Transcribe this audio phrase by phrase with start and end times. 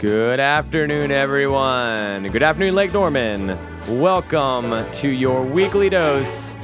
[0.00, 2.26] Good afternoon, everyone.
[2.30, 3.58] Good afternoon, Lake Norman.
[4.00, 6.56] Welcome to your weekly dose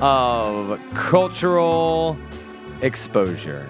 [0.00, 2.16] of cultural
[2.82, 3.68] exposure.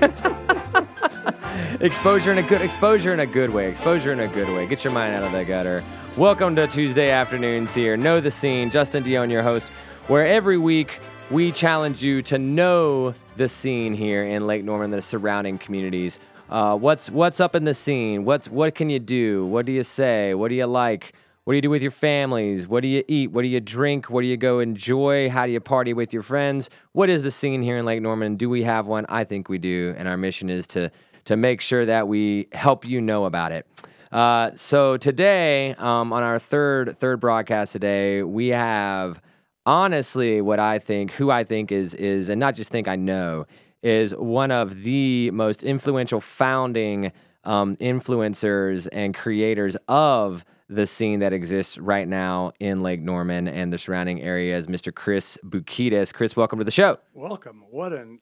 [1.80, 3.68] exposure in a good exposure in a good way.
[3.68, 4.68] Exposure in a good way.
[4.68, 5.82] Get your mind out of the gutter.
[6.16, 7.96] Welcome to Tuesday afternoons here.
[7.96, 8.70] Know the scene.
[8.70, 9.66] Justin Dionne, your host,
[10.06, 15.02] where every week we challenge you to know the scene here in Lake Norman, the
[15.02, 16.20] surrounding communities.
[16.50, 18.24] Uh, what's what's up in the scene?
[18.24, 19.46] What's what can you do?
[19.46, 20.34] What do you say?
[20.34, 21.14] What do you like?
[21.44, 22.66] What do you do with your families?
[22.66, 23.30] What do you eat?
[23.30, 24.10] What do you drink?
[24.10, 25.30] What do you go enjoy?
[25.30, 26.68] How do you party with your friends?
[26.90, 28.34] What is the scene here in Lake Norman?
[28.34, 29.06] Do we have one?
[29.08, 30.90] I think we do, and our mission is to
[31.26, 33.64] to make sure that we help you know about it.
[34.10, 39.22] Uh, so today, um, on our third third broadcast today, we have
[39.66, 43.46] honestly what I think, who I think is is, and not just think I know
[43.82, 47.12] is one of the most influential founding
[47.44, 53.72] um, influencers and creators of the scene that exists right now in Lake Norman and
[53.72, 54.94] the surrounding areas, Mr.
[54.94, 56.12] Chris Boukedes.
[56.12, 56.98] Chris, welcome to the show.
[57.12, 57.64] Welcome.
[57.70, 58.20] What an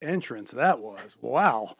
[0.00, 1.16] entrance that was.
[1.20, 1.74] Wow.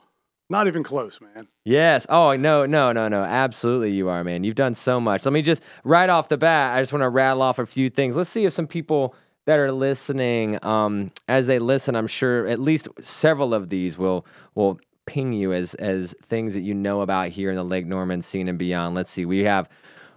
[0.50, 1.46] Not even close, man.
[1.64, 2.06] Yes.
[2.08, 3.22] Oh, no, no, no, no.
[3.22, 4.44] Absolutely, you are, man.
[4.44, 5.26] You've done so much.
[5.26, 7.90] Let me just, right off the bat, I just want to rattle off a few
[7.90, 8.16] things.
[8.16, 9.14] Let's see if some people
[9.48, 14.26] that are listening, um, as they listen, I'm sure at least several of these will
[14.54, 18.20] will ping you as as things that you know about here in the Lake Norman
[18.20, 18.94] scene and beyond.
[18.94, 19.24] Let's see.
[19.24, 19.70] We have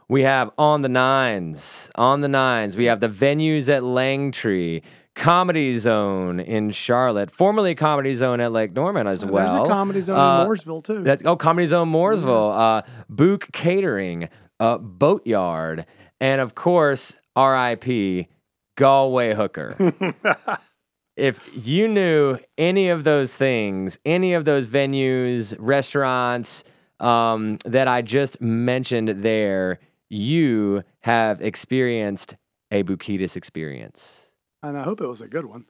[0.09, 2.75] we have on the nines, on the nines.
[2.75, 4.81] We have the venues at Langtree.
[5.13, 9.53] Comedy Zone in Charlotte, formerly Comedy Zone at Lake Norman as well.
[9.53, 11.03] There's a Comedy Zone uh, in Mooresville too.
[11.03, 14.29] That, oh, Comedy Zone Mooresville, uh, Book Catering,
[14.61, 15.85] uh, Boatyard,
[16.21, 18.29] and of course, R.I.P.
[18.81, 19.75] Galway hooker.
[21.15, 26.63] if you knew any of those things, any of those venues, restaurants
[26.99, 29.77] um, that I just mentioned there,
[30.09, 32.35] you have experienced
[32.71, 34.31] a Boukedes experience.
[34.63, 35.65] And I hope it was a good one.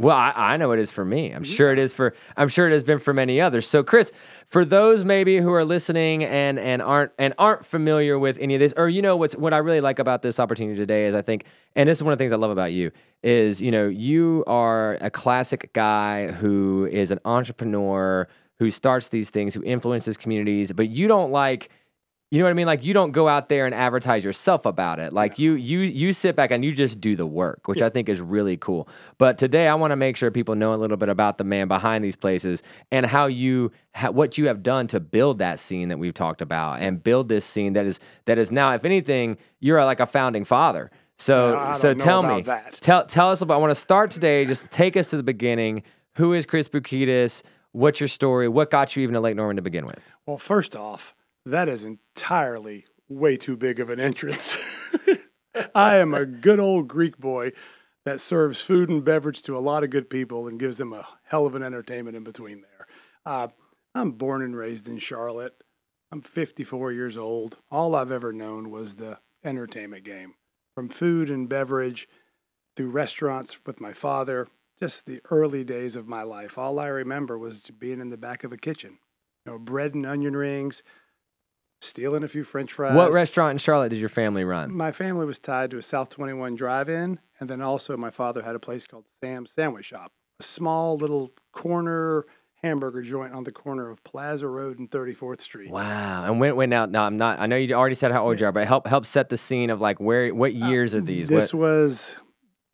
[0.00, 1.30] Well, I, I, know it is for me.
[1.30, 2.14] I'm sure it is for.
[2.34, 3.68] I'm sure it has been for many others.
[3.68, 4.12] So, Chris,
[4.48, 8.60] for those maybe who are listening and and aren't and aren't familiar with any of
[8.60, 11.20] this, or you know what's what I really like about this opportunity today is I
[11.20, 11.44] think,
[11.76, 14.42] and this is one of the things I love about you is you know you
[14.46, 18.26] are a classic guy who is an entrepreneur
[18.58, 21.68] who starts these things, who influences communities, but you don't like
[22.30, 22.66] you know what I mean?
[22.66, 25.12] Like you don't go out there and advertise yourself about it.
[25.12, 27.86] Like you you you sit back and you just do the work, which yeah.
[27.86, 28.88] I think is really cool.
[29.18, 31.66] But today I want to make sure people know a little bit about the man
[31.66, 33.72] behind these places and how you
[34.12, 37.44] what you have done to build that scene that we've talked about and build this
[37.44, 40.92] scene that is that is now if anything you're like a founding father.
[41.18, 42.78] So yeah, so tell me that.
[42.80, 45.82] tell tell us about I want to start today just take us to the beginning.
[46.14, 47.42] Who is Chris Boukedes?
[47.72, 48.48] What's your story?
[48.48, 50.00] What got you even to Lake Norman to begin with?
[50.26, 51.14] Well, first off,
[51.46, 54.56] that is entirely way too big of an entrance.
[55.74, 57.52] I am a good old Greek boy
[58.04, 61.06] that serves food and beverage to a lot of good people and gives them a
[61.24, 62.86] hell of an entertainment in between there.
[63.26, 63.48] Uh,
[63.94, 65.54] I'm born and raised in Charlotte.
[66.12, 67.58] I'm 54 years old.
[67.70, 70.34] All I've ever known was the entertainment game
[70.74, 72.08] from food and beverage
[72.76, 76.56] through restaurants with my father, just the early days of my life.
[76.56, 78.98] All I remember was being in the back of a kitchen.
[79.44, 80.82] You know, bread and onion rings,
[81.80, 82.94] stealing a few French fries.
[82.94, 84.74] What restaurant in Charlotte did your family run?
[84.74, 88.54] My family was tied to a South 21 drive-in, and then also my father had
[88.54, 92.26] a place called Sam's Sandwich Shop, a small little corner
[92.62, 95.70] hamburger joint on the corner of Plaza Road and 34th Street.
[95.70, 96.24] Wow!
[96.24, 97.40] And when when now now I'm not.
[97.40, 99.70] I know you already said how old you are, but help help set the scene
[99.70, 101.28] of like where what uh, years uh, are these?
[101.28, 101.60] This what?
[101.60, 102.16] was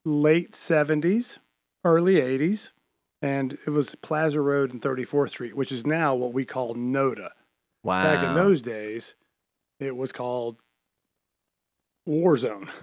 [0.05, 1.39] late 70s,
[1.85, 2.71] early 80s,
[3.23, 7.31] and it was Plaza Road and 34th Street, which is now what we call NODA.
[7.83, 8.03] Wow.
[8.03, 9.15] Back in those days,
[9.79, 10.57] it was called
[12.09, 12.69] Warzone.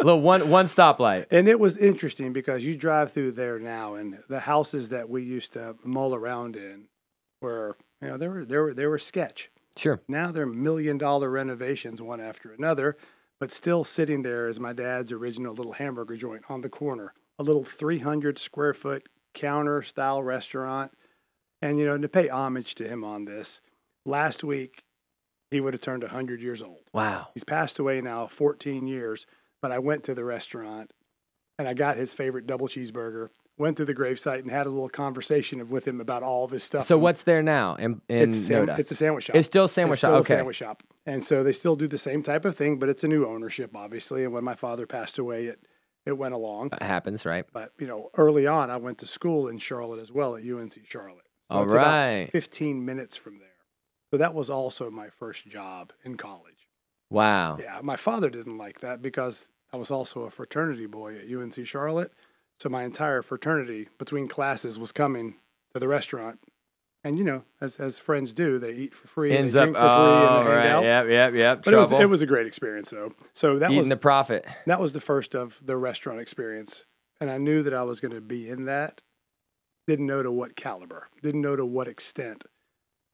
[0.00, 1.26] little one one stoplight.
[1.30, 5.22] And it was interesting because you drive through there now, and the houses that we
[5.22, 6.84] used to mull around in
[7.40, 9.50] were, you know, they were they were they were sketch.
[9.76, 10.00] Sure.
[10.06, 12.96] Now they're million dollar renovations, one after another,
[13.40, 17.42] but still sitting there is my dad's original little hamburger joint on the corner, a
[17.42, 20.92] little 300 square foot counter style restaurant
[21.64, 23.62] and, you know, to pay homage to him on this,
[24.04, 24.84] last week
[25.50, 26.82] he would have turned 100 years old.
[26.92, 27.28] Wow.
[27.32, 29.26] He's passed away now 14 years,
[29.62, 30.92] but I went to the restaurant
[31.58, 33.30] and I got his favorite double cheeseburger.
[33.56, 36.84] Went to the gravesite and had a little conversation with him about all this stuff.
[36.84, 39.36] So what's there now in, in it's, a it's a sandwich shop.
[39.36, 40.20] It's still a sandwich it's still shop.
[40.20, 40.34] Okay.
[40.34, 40.82] A sandwich shop.
[41.06, 43.74] And so they still do the same type of thing, but it's a new ownership,
[43.76, 44.24] obviously.
[44.24, 45.60] And when my father passed away, it
[46.04, 46.70] it went along.
[46.72, 47.46] It happens, right?
[47.52, 50.80] But you know, early on, I went to school in Charlotte as well at UNC
[50.84, 51.24] Charlotte.
[51.50, 53.48] So All about 15 minutes from there.
[54.10, 56.68] So that was also my first job in college.
[57.10, 57.58] Wow.
[57.60, 61.66] Yeah, my father didn't like that because I was also a fraternity boy at UNC
[61.66, 62.12] Charlotte.
[62.60, 65.34] So my entire fraternity between classes was coming
[65.72, 66.38] to the restaurant.
[67.02, 69.64] And you know, as as friends do, they eat for free, Ends up.
[69.64, 70.66] drink for free, and Oh, hang right.
[70.68, 70.84] out.
[70.84, 71.06] Yep.
[71.08, 71.34] Yep.
[71.34, 71.62] Yep.
[71.64, 73.12] But it was, it was a great experience though.
[73.34, 74.46] So that Eating was the profit.
[74.66, 76.86] that was the first of the restaurant experience.
[77.20, 79.02] And I knew that I was going to be in that.
[79.86, 82.44] Didn't know to what caliber, didn't know to what extent.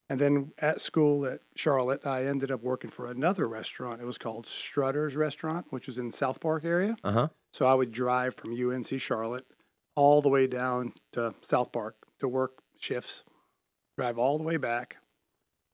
[0.08, 4.00] And then at school at Charlotte, I ended up working for another restaurant.
[4.00, 6.96] It was called Strutter's Restaurant, which was in South Park area.
[7.04, 7.28] Uh huh.
[7.52, 9.46] So I would drive from UNC Charlotte
[9.94, 13.24] all the way down to South Park to work shifts,
[13.96, 14.96] drive all the way back.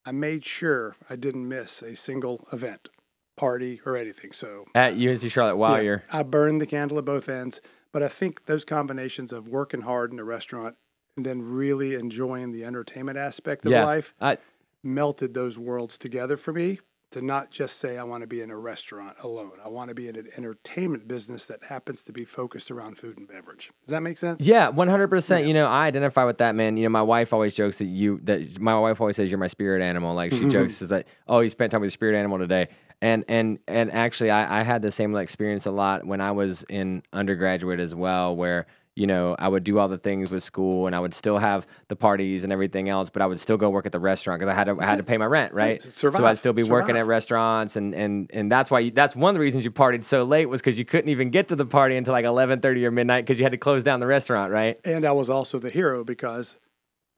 [0.04, 2.88] I made sure I didn't miss a single event,
[3.36, 4.32] party, or anything.
[4.32, 6.04] So At UNC Charlotte while yeah, you're.
[6.12, 7.60] I burned the candle at both ends.
[7.92, 10.76] But I think those combinations of working hard in a restaurant
[11.16, 13.84] and then really enjoying the entertainment aspect of Yeah.
[13.84, 14.38] life I,
[14.82, 16.80] melted those worlds together for me
[17.12, 19.52] to not just say I want to be in a restaurant alone.
[19.64, 23.16] I want to be in an entertainment business that happens to be focused around food
[23.16, 23.70] and beverage.
[23.82, 24.42] Does that make sense?
[24.42, 25.46] Yeah, one hundred percent.
[25.46, 26.76] You know, I identify with that man.
[26.76, 29.46] You know, my wife always jokes that you that my wife always says you're my
[29.46, 30.14] spirit animal.
[30.14, 30.50] Like she mm-hmm.
[30.50, 32.68] jokes is like, oh, you spent time with your spirit animal today.
[33.00, 36.64] And and and actually, I, I had the same experience a lot when I was
[36.68, 38.66] in undergraduate as well, where
[38.96, 41.66] you know I would do all the things with school, and I would still have
[41.88, 44.50] the parties and everything else, but I would still go work at the restaurant because
[44.50, 45.82] I had to I had to pay my rent, right?
[45.82, 49.14] Survive, So I'd still be working at restaurants, and and and that's why you, that's
[49.14, 51.56] one of the reasons you partied so late was because you couldn't even get to
[51.56, 54.06] the party until like eleven thirty or midnight because you had to close down the
[54.06, 54.80] restaurant, right?
[54.84, 56.56] And I was also the hero because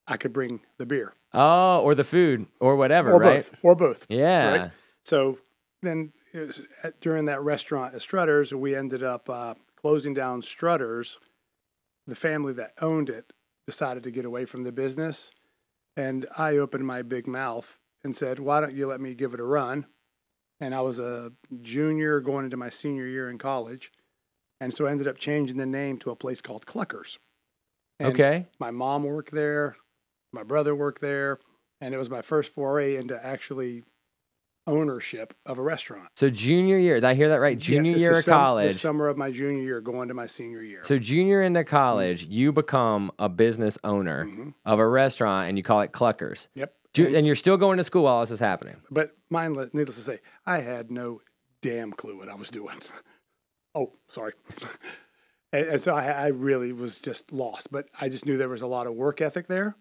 [0.07, 3.37] I could bring the beer Oh, or the food or whatever, or right?
[3.37, 4.07] both, or both.
[4.09, 4.51] Yeah.
[4.51, 4.71] Right?
[5.05, 5.39] So
[5.83, 11.19] then was at, during that restaurant at Strutters, we ended up uh, closing down Strutters.
[12.09, 13.33] The family that owned it
[13.67, 15.31] decided to get away from the business.
[15.97, 19.41] And I opened my big mouth and said, Why don't you let me give it
[19.41, 19.87] a run?
[20.61, 23.93] And I was a junior going into my senior year in college.
[24.61, 27.19] And so I ended up changing the name to a place called Cluckers.
[28.01, 28.47] And Okay.
[28.59, 29.77] my mom worked there,
[30.33, 31.39] my brother worked there,
[31.81, 33.85] and it was my first foray into actually
[34.69, 36.09] ownership of a restaurant.
[36.15, 37.59] So junior year, did I hear that right?
[37.59, 38.77] Junior it's year of sum- The college.
[38.77, 40.81] summer of my junior year, going to my senior year.
[40.85, 44.55] So junior into college, you become a business owner Mhm.
[44.67, 46.49] of a restaurant, and you call it Cluckers.
[46.55, 46.75] Yep.
[46.93, 48.77] Ju- And- you're still going to school while this is happening.
[48.91, 51.21] but mine, needless to say, I had no
[51.63, 52.77] damn clue what I was doing.
[53.75, 54.33] oh, sorry.
[55.53, 57.71] and, and so I, I really was just lost.
[57.73, 59.77] But I just knew there was a lot of work ethic there,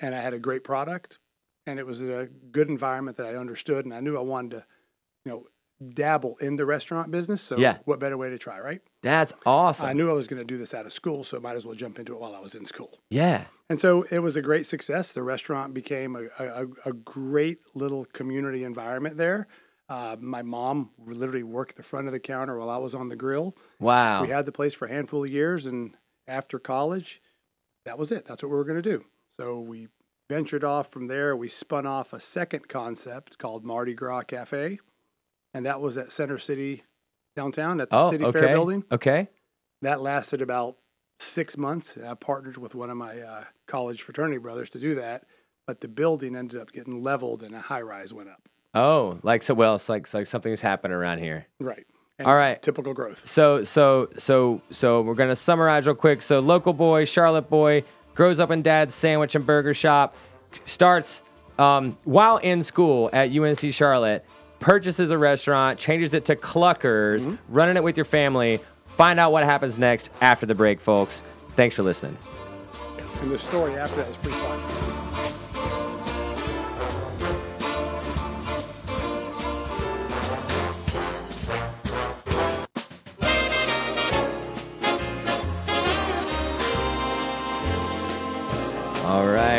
[0.00, 1.18] and I had a great product,
[1.66, 4.64] and it was a good environment that I understood, and I knew I wanted to,
[5.24, 5.46] you know,
[5.94, 7.42] dabble in the restaurant business.
[7.42, 7.78] So Yeah.
[7.86, 8.80] what better way to try, right?
[9.02, 9.86] That's awesome.
[9.86, 11.66] I knew I was going to do this out of school, so I might as
[11.66, 13.00] well jump into it while I was in school.
[13.10, 13.44] yeah.
[13.68, 15.12] And so it was a great success.
[15.12, 19.48] The restaurant became a, a, a great little community environment there.
[19.88, 23.16] Uh, my mom literally worked the front of the counter while I was on the
[23.16, 23.56] grill.
[23.80, 24.22] Wow.
[24.22, 25.96] We had the place for a handful of years, and
[26.28, 27.22] after college,
[27.86, 28.26] that was it.
[28.26, 29.04] That's what we were going to do.
[29.40, 29.88] So we
[30.28, 31.36] ventured off from there.
[31.36, 34.78] We spun off a second concept called Mardi Gras Cafe,
[35.54, 36.84] and that was at Center City
[37.36, 38.40] downtown at the oh, City okay.
[38.40, 38.84] Fair building.
[38.90, 39.28] Okay.
[39.82, 40.76] That lasted about
[41.18, 41.96] six months.
[41.96, 45.24] I partnered with one of my uh, college fraternity brothers to do that,
[45.66, 48.48] but the building ended up getting leveled and a high rise went up.
[48.74, 49.54] Oh, like so.
[49.54, 51.46] Well, it's like it's like something's happened around here.
[51.60, 51.86] Right.
[52.18, 52.62] And All right.
[52.62, 53.26] Typical growth.
[53.28, 56.22] So so so so we're gonna summarize real quick.
[56.22, 60.14] So local boy, Charlotte boy, grows up in dad's sandwich and burger shop,
[60.64, 61.22] starts
[61.58, 64.24] um, while in school at UNC Charlotte,
[64.60, 68.60] purchases a restaurant, changes it to Cluckers, running it with your family.
[68.96, 71.24] Find out what happens next after the break, folks.
[71.56, 72.16] Thanks for listening.
[73.20, 74.91] And the story after that is pretty fun.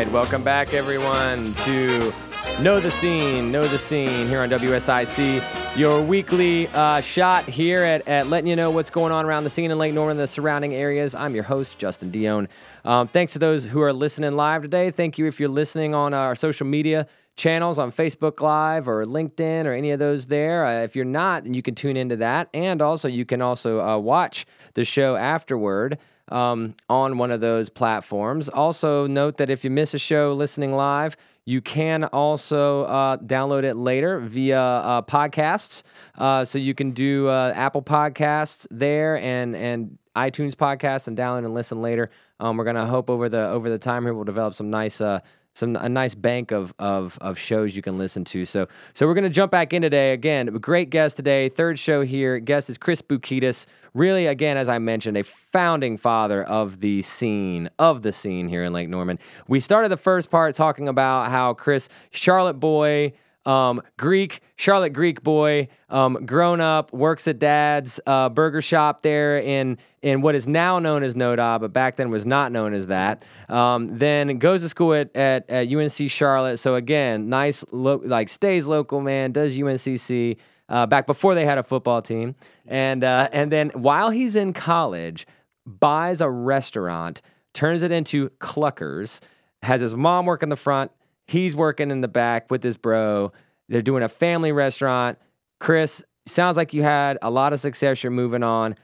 [0.04, 2.12] Right, welcome back, everyone, to
[2.60, 8.06] Know the Scene, Know the Scene here on WSIC, your weekly uh, shot here at,
[8.06, 10.28] at letting you know what's going on around the scene in Lake Norman and the
[10.28, 11.16] surrounding areas.
[11.16, 12.50] I'm your host, Justin Dionne.
[12.84, 14.92] Um, thanks to those who are listening live today.
[14.92, 17.08] Thank you if you're listening on our social media
[17.38, 20.66] channels on Facebook Live or LinkedIn or any of those there.
[20.66, 22.50] Uh, if you're not, then you can tune into that.
[22.54, 25.98] And also, you can also uh, watch the show afterward
[26.30, 28.50] um, on one of those platforms.
[28.50, 31.16] Also, note that if you miss a show listening live,
[31.46, 35.84] you can also uh, download it later via uh, podcasts.
[36.18, 41.40] Uh, so you can do uh, Apple Podcasts there and and iTunes Podcasts and download
[41.40, 42.10] and listen later.
[42.40, 45.20] Um, we're gonna hope over the over the time here we'll develop some nice uh,
[45.54, 48.46] some a nice bank of of of shows you can listen to.
[48.46, 50.48] So so we're gonna jump back in today again.
[50.48, 52.40] Great guest today, third show here.
[52.40, 53.66] Guest is Chris Boukedes.
[53.94, 58.64] Really, again, as I mentioned, a founding father of the scene of the scene here
[58.64, 59.20] in Lake Norman.
[59.48, 63.14] We started the first part talking about how Chris, Charlotte boy,
[63.46, 69.38] um, Greek, Charlotte Greek boy, um, grown up, works at dad's uh, burger shop there
[69.38, 72.88] in in what is now known as NODA, but back then was not known as
[72.88, 73.24] that.
[73.50, 76.58] Um, then goes to school at, at, at UNC Charlotte.
[76.58, 80.38] So again, nice lo- like stays local man, does UNCC.
[80.70, 82.36] Uh, back before they had a football team,
[82.66, 85.28] and uh, and then while he's in college,
[85.66, 87.22] buys a restaurant,
[87.54, 89.20] turns it into Cluckers,
[89.62, 90.92] has his mom work in the front,
[91.28, 93.32] he's working in the back with his bro.
[93.70, 95.18] They're doing a family restaurant.
[95.60, 98.04] Chris, sounds like you had a lot of success.
[98.04, 98.76] You're moving on.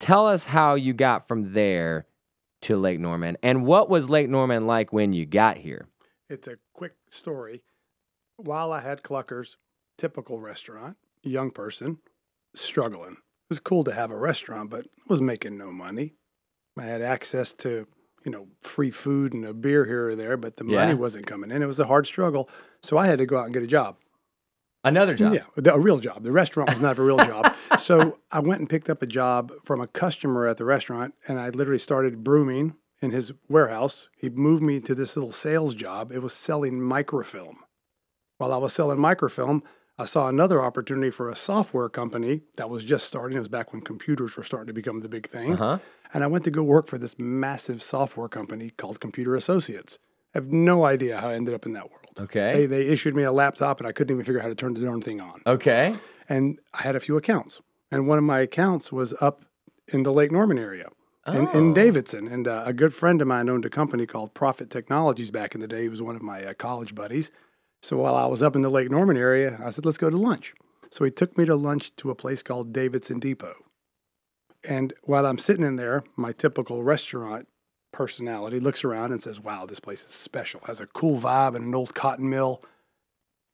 [0.00, 2.06] Tell us how you got from there
[2.62, 5.86] to Lake Norman and what was Lake Norman like when you got here?
[6.28, 7.62] It's a quick story.
[8.36, 9.56] While I had Cluckers,
[9.96, 11.98] typical restaurant, young person,
[12.54, 13.12] struggling.
[13.12, 16.14] It was cool to have a restaurant, but was making no money.
[16.76, 17.86] I had access to,
[18.24, 20.80] you know, free food and a beer here or there, but the Yeah.
[20.80, 21.62] money wasn't coming in.
[21.62, 22.48] It was a hard struggle.
[22.82, 23.96] So I had to go out and get a job.
[24.84, 25.34] Another job.
[25.34, 26.22] Yeah, a real job.
[26.22, 27.52] The restaurant was not a real job.
[27.78, 31.38] So I went and picked up a job from a customer at the restaurant, and
[31.38, 34.08] I literally started brooming in his warehouse.
[34.16, 36.10] He moved me to this little sales job.
[36.10, 37.58] It was selling microfilm.
[38.38, 39.62] While I was selling microfilm,
[40.00, 43.36] I saw another opportunity for a software company that was just starting.
[43.36, 45.54] It was back when computers were starting to become the big thing.
[45.54, 45.78] Uh huh.
[46.14, 49.98] And I went to go work for this massive software company called Computer Associates.
[50.34, 52.06] I have no idea how I ended up in that world.
[52.18, 52.52] Okay.
[52.52, 54.74] They, they issued me a laptop, and I couldn't even figure out how to turn
[54.74, 55.94] the darn thing on Okay.
[56.28, 57.60] and I had a few accounts.
[57.90, 59.44] And one of my accounts was up
[59.88, 60.88] in the Lake Norman area,
[61.26, 61.74] in, in Oh.
[61.74, 62.28] Davidson.
[62.28, 65.60] And uh, a good friend of mine owned a company called Profit Technologies back in
[65.60, 65.82] the day.
[65.82, 67.30] He was one of my uh, college buddies.
[67.82, 70.16] So while I was up in the Lake Norman area, I said, let's go to
[70.16, 70.54] lunch.
[70.90, 73.54] So he took me to lunch to a place called Davidson Depot.
[74.64, 77.46] And while I'm sitting in there, my typical restaurant
[77.92, 81.64] personality looks around and says, wow, this place is special, has a cool vibe and
[81.64, 82.62] an old cotton mill.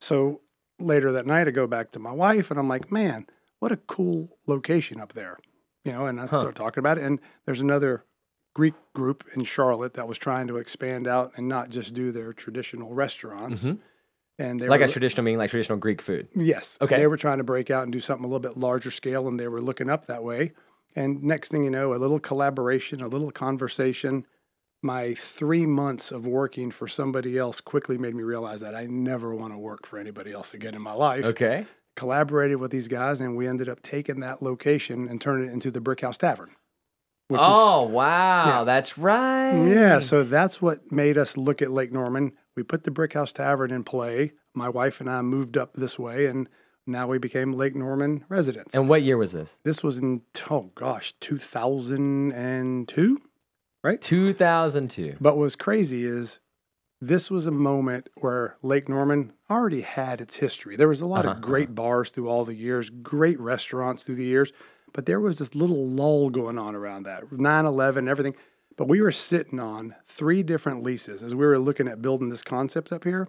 [0.01, 0.41] So
[0.81, 3.27] later that night, I go back to my wife and I'm like, man,
[3.59, 5.39] what a cool location up there.
[5.85, 6.41] You know, and I Huh.
[6.41, 7.05] start talking about it.
[7.05, 8.05] And there's another
[8.55, 12.33] Greek group in Charlotte that was trying to expand out and not just do their
[12.33, 13.65] traditional restaurants.
[13.65, 13.79] Mhm.
[14.39, 16.29] And they Like were, a traditional meaning, like traditional Greek food.
[16.35, 16.77] Yes.
[16.81, 16.97] Okay.
[16.97, 19.39] They were trying to break out and do something a little bit larger scale, and
[19.39, 20.53] they were looking up that way.
[20.97, 24.27] And next thing you know, a little collaboration, a little conversation.
[24.83, 29.35] My three months of working for somebody else quickly made me realize that I never
[29.35, 31.25] want to work for anybody else again in my life.
[31.25, 31.67] Okay.
[31.97, 35.71] Collaborated with these guys, and we ended up taking that location and turning it into
[35.71, 36.51] the Brick House Tavern.
[37.29, 38.65] Which oh wow, yeah.
[38.65, 39.65] that's right.
[39.67, 40.01] yeah.
[40.01, 42.33] So that's what made us look at Lake Norman.
[42.57, 44.33] We put the Brick House Tavern in play.
[44.55, 46.49] My wife and I moved up this way, and
[46.87, 48.75] now we became Lake Norman residents.
[48.75, 49.59] And what year was this?
[49.65, 53.21] This was in oh gosh, 2002.
[53.83, 54.01] right?
[54.01, 55.17] 2002.
[55.21, 56.39] But what's crazy is
[57.01, 60.77] this was a moment where Lake Norman already had its history.
[60.77, 64.15] There was a lot Uh-huh, of great bars through all the years, great restaurants through
[64.17, 64.53] the years,
[64.93, 68.35] but there was this little lull going on around that 9/11, everything.
[68.77, 72.43] But we were sitting on three different leases as we were looking at building this
[72.43, 73.29] concept up here.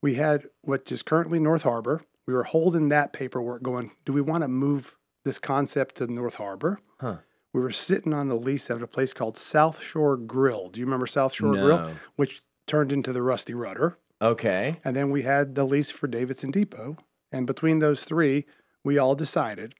[0.00, 2.02] We had what is currently North Harbor.
[2.26, 6.36] We were holding that paperwork going, do we want to move this concept to North
[6.36, 6.80] Harbor?
[7.00, 7.18] Huh.
[7.52, 10.68] We were sitting on the lease at a place called South Shore Grill.
[10.68, 11.92] Do you remember South Shore Grill?
[12.16, 13.98] Which turned into the Rusty Rudder.
[14.20, 14.78] Okay.
[14.84, 16.96] And then we had the lease for Davidson Depot.
[17.32, 18.46] And between those three,
[18.84, 19.74] we all decided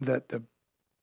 [0.00, 0.42] that the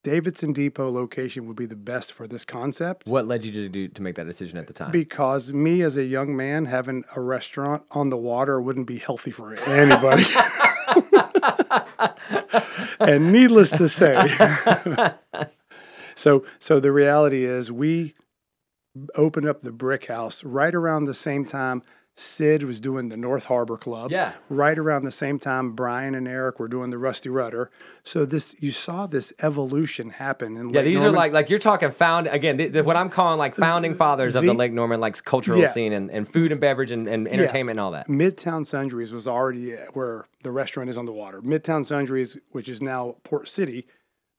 [0.02, 3.06] Davidson Depot location would be the best for this concept.
[3.06, 4.90] What led you to do to make that decision at the time?
[4.90, 9.30] Because me as a young man having a restaurant on the water wouldn't be healthy
[9.30, 10.24] for anybody.
[13.00, 15.16] and needless to say,
[16.16, 18.14] so so the reality is we
[19.14, 21.82] opened up the brick house right around the same time
[22.14, 24.10] Sid was doing the North Harbor Club.
[24.10, 24.32] Yeah.
[24.50, 27.70] Right around the same time Brian and Eric were doing the Rusty Rudder.
[28.04, 31.58] So this you saw this evolution happen in yeah, Lake these are like like you're
[31.58, 32.58] talking found again.
[32.58, 35.58] The, the- what I'm calling like founding fathers of the, The- Lake Norman like cultural
[35.58, 35.68] Yeah.
[35.68, 38.08] scene and, and food and beverage and, and entertainment and all that.
[38.08, 41.40] Midtown Sundries was already uh, where the restaurant is on the water.
[41.40, 43.86] Midtown Sundries, which is now Port City,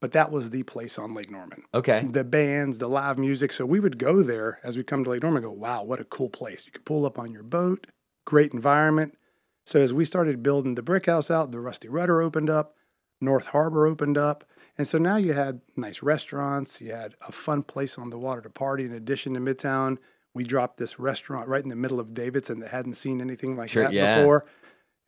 [0.03, 1.63] but that was the place on Lake Norman.
[1.73, 2.03] Okay.
[2.05, 3.53] The bands, the live music.
[3.53, 6.01] So we would go there as we come to Lake Norman and go, wow, what
[6.01, 6.65] a cool place.
[6.65, 7.87] You could pull up on your boat,
[8.25, 9.17] great environment.
[9.65, 12.75] So as we started building the brick house out, the Rusty Rudder opened up,
[13.21, 14.43] North Harbor opened up.
[14.77, 18.41] And so now you had nice restaurants, you had a fun place on the water
[18.41, 19.99] to party in addition to Midtown.
[20.33, 23.69] We dropped this restaurant right in the middle of Davidson that hadn't seen anything like
[23.69, 24.17] Sure, that yeah.
[24.17, 24.43] before.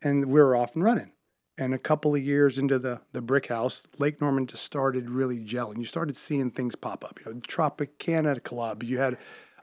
[0.00, 1.12] And we were off and running.
[1.58, 5.38] And a couple of years into the the brick house, Lake Norman just started really
[5.38, 5.78] gelling.
[5.78, 7.18] You started seeing things pop up.
[7.24, 8.82] You know, Tropicana Club.
[8.82, 9.16] You had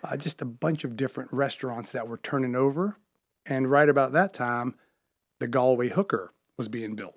[0.04, 2.98] uh, just a bunch of different restaurants that were turning over.
[3.46, 4.76] And right about that time,
[5.40, 7.16] the Galway Hooker was being built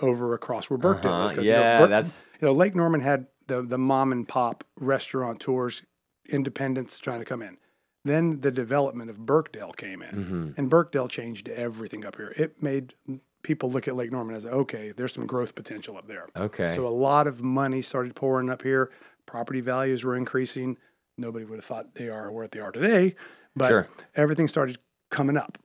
[0.00, 1.32] over across where Birkdale is.
[1.32, 1.36] Uh-huh.
[1.36, 4.62] 'cause, you know, Yeah, that's you know, Lake Norman had the the mom and pop
[4.78, 5.82] restaurant tours,
[6.28, 7.58] independents trying to come in.
[8.04, 12.32] Then the development of Birkdale came in, hmm and Birkdale changed everything up here.
[12.36, 12.94] It made
[13.42, 16.28] people look at Lake Norman as okay, there's some growth potential up there.
[16.36, 16.66] okay.
[16.74, 18.90] So a lot of money started pouring up here.
[19.26, 20.76] Property values were increasing.
[21.18, 23.14] Nobody would have thought they are what they are today,
[23.54, 23.88] but Sure.
[24.14, 24.78] everything started
[25.10, 25.58] coming up.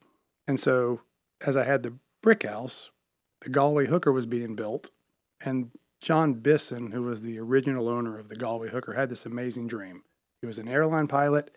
[0.47, 1.01] And so
[1.45, 2.91] as I had the brick house,
[3.41, 4.89] the Galway Hooker was being built,
[5.41, 9.67] and John Bisson, who was the original owner of the Galway Hooker, had this amazing
[9.67, 10.03] dream.
[10.41, 11.55] He was an airline pilot.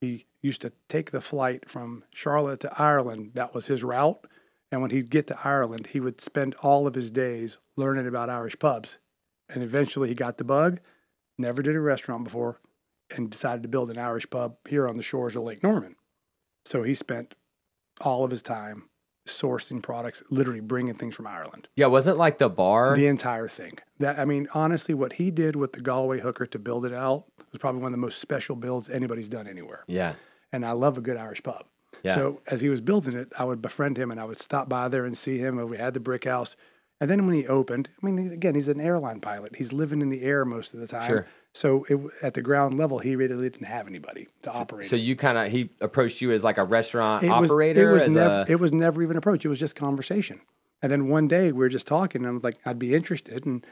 [0.00, 3.32] He used to take the flight from Charlotte to Ireland.
[3.34, 4.24] That was his route.
[4.72, 8.30] And when he'd get to Ireland, he would spend all of his days learning about
[8.30, 8.98] Irish pubs.
[9.48, 10.78] And eventually he got the bug,
[11.38, 12.60] never did a restaurant before,
[13.10, 15.96] and decided to build an Irish pub here on the shores of Lake Norman.
[16.64, 17.34] So he spent
[18.00, 18.84] all of his time
[19.26, 21.68] sourcing products, literally bringing things from Ireland.
[21.76, 22.96] yeah, wasn't like the bar.
[22.96, 23.72] The entire thing.
[23.98, 27.26] That I mean, honestly, what he did with the Galway hooker to build it out
[27.52, 29.84] was probably one of the most special builds anybody's done anywhere.
[29.86, 30.14] yeah.
[30.52, 31.64] And I love a good Irish pub.
[32.02, 32.14] Yeah.
[32.14, 34.88] So as he was building it, I would befriend him and I would stop by
[34.88, 35.58] there and see him.
[35.58, 36.56] And we had the brick house.
[37.00, 39.56] And then when he opened, I mean, again, he's an airline pilot.
[39.56, 41.06] He's living in the air most of the time.
[41.06, 41.26] Sure.
[41.52, 44.86] So it, at the ground level, he really didn't have anybody to operate.
[44.86, 47.90] So you kind of he approached you as like a restaurant it was, operator.
[47.90, 49.44] it was as never a, it was never even approached.
[49.44, 50.40] It was just conversation.
[50.82, 53.44] And then one day we were just talking, and I'm like, I'd be interested.
[53.46, 53.66] And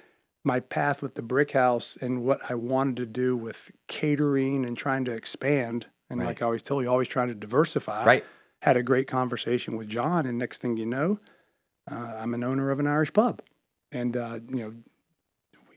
[0.44, 4.76] my path with the brick house and what I wanted to do with catering and
[4.76, 6.26] trying to expand, and Right.
[6.28, 8.04] like I always tell you, always trying to diversify.
[8.04, 8.24] right.
[8.62, 11.20] Had a great conversation with John, and next thing you know,
[11.90, 13.40] uh, I'm an owner of an Irish pub,
[13.92, 14.72] and uh, you know,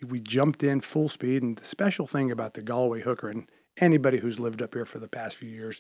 [0.02, 1.44] we, we jumped in full speed.
[1.44, 4.98] And the special thing about the Galway Hooker, and anybody who's lived up here for
[5.00, 5.80] the past few years,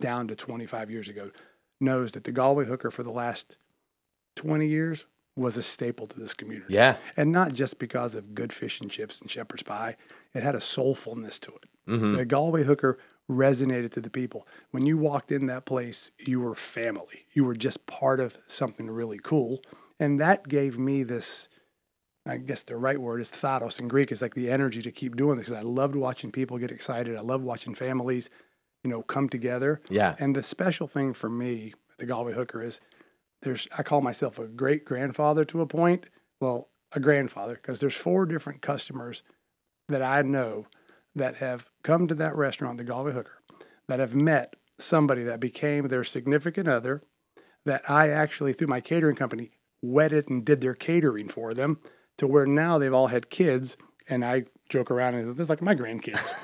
[0.00, 1.30] down to 25 years ago,
[1.80, 3.56] knows that the Galway Hooker for the last
[4.36, 6.74] 20 years was a staple to this community.
[6.74, 6.96] Yeah.
[7.16, 9.96] And not just because of good fish and chips and shepherd's pie,
[10.34, 11.64] it had a soulfulness to it.
[11.86, 12.98] hmm The Galway hooker
[13.30, 14.46] resonated to the people.
[14.72, 17.26] When you walked in that place, you were family.
[17.32, 19.62] You were just part of something really cool.
[19.98, 21.48] And that gave me this,
[22.26, 25.16] I guess the right word is thados in Greek, is like the energy to keep
[25.16, 25.52] doing this.
[25.52, 27.16] I loved watching people get excited.
[27.16, 28.30] I love watching families,
[28.82, 29.80] you know, come together.
[29.88, 30.16] Yeah.
[30.18, 32.80] And the special thing for me at the Galway Hooker is
[33.42, 36.06] there's I call myself a great grandfather to a point.
[36.40, 39.22] Well, a grandfather because there's four different customers
[39.88, 40.66] that I know
[41.14, 43.42] that have come to that restaurant, the Galway Hooker,
[43.88, 47.02] that have met somebody that became their significant other
[47.66, 49.50] that I actually through my catering company
[49.82, 51.78] wedded and did their catering for them
[52.18, 53.76] to where now they've all had kids
[54.08, 56.32] and I joke around and it's like my grandkids.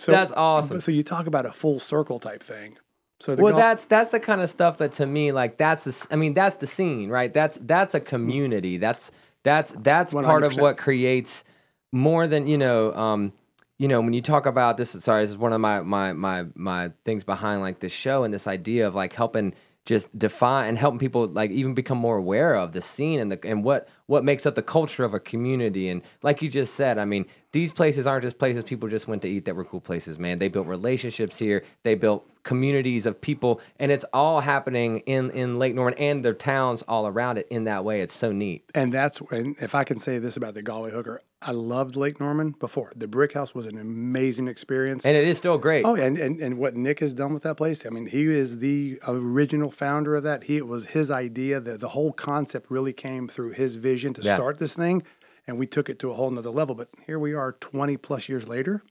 [0.00, 0.80] So That's awesome.
[0.80, 2.78] So you talk about a full circle type thing.
[3.20, 6.06] So Well, Gal- that's that's the kind of stuff that to me like that's the
[6.12, 7.32] I mean that's the scene, right?
[7.32, 8.76] That's that's a community.
[8.76, 9.10] That's
[9.42, 11.42] that's that's part of what creates
[11.90, 12.94] more than you know.
[12.94, 13.32] Um,
[13.78, 14.90] you know when you talk about this.
[14.90, 18.34] Sorry, this is one of my my my my things behind like this show and
[18.34, 22.54] this idea of like helping just define and helping people like even become more aware
[22.54, 25.88] of the scene and the and what what makes up the culture of a community.
[25.88, 29.22] And like you just said i mean these places aren't just places people just went
[29.22, 30.38] to eat that were cool places man.
[30.38, 31.64] They built relationships here.
[31.82, 33.60] They built communities of people.
[33.78, 37.64] And it's all happening in in lake norman and their towns all around it in
[37.64, 38.00] that way.
[38.00, 38.64] It's so neat.
[38.74, 42.18] And that's and if I can say this about the Galway Hooker, I loved Lake
[42.18, 42.90] Norman before.
[42.96, 45.06] The Brick House was an amazing experience.
[45.06, 45.84] and it is still great.
[45.84, 48.58] Oh, and, and and what Nick has done with that place, I mean, he is
[48.58, 50.44] the original founder of that.
[50.44, 51.60] He it was his idea.
[51.60, 54.34] That the whole concept really came through his vision to Yeah.
[54.34, 55.02] start this thing,
[55.46, 56.74] and we took it to a whole nother level.
[56.74, 58.82] But here we are, twenty plus years later.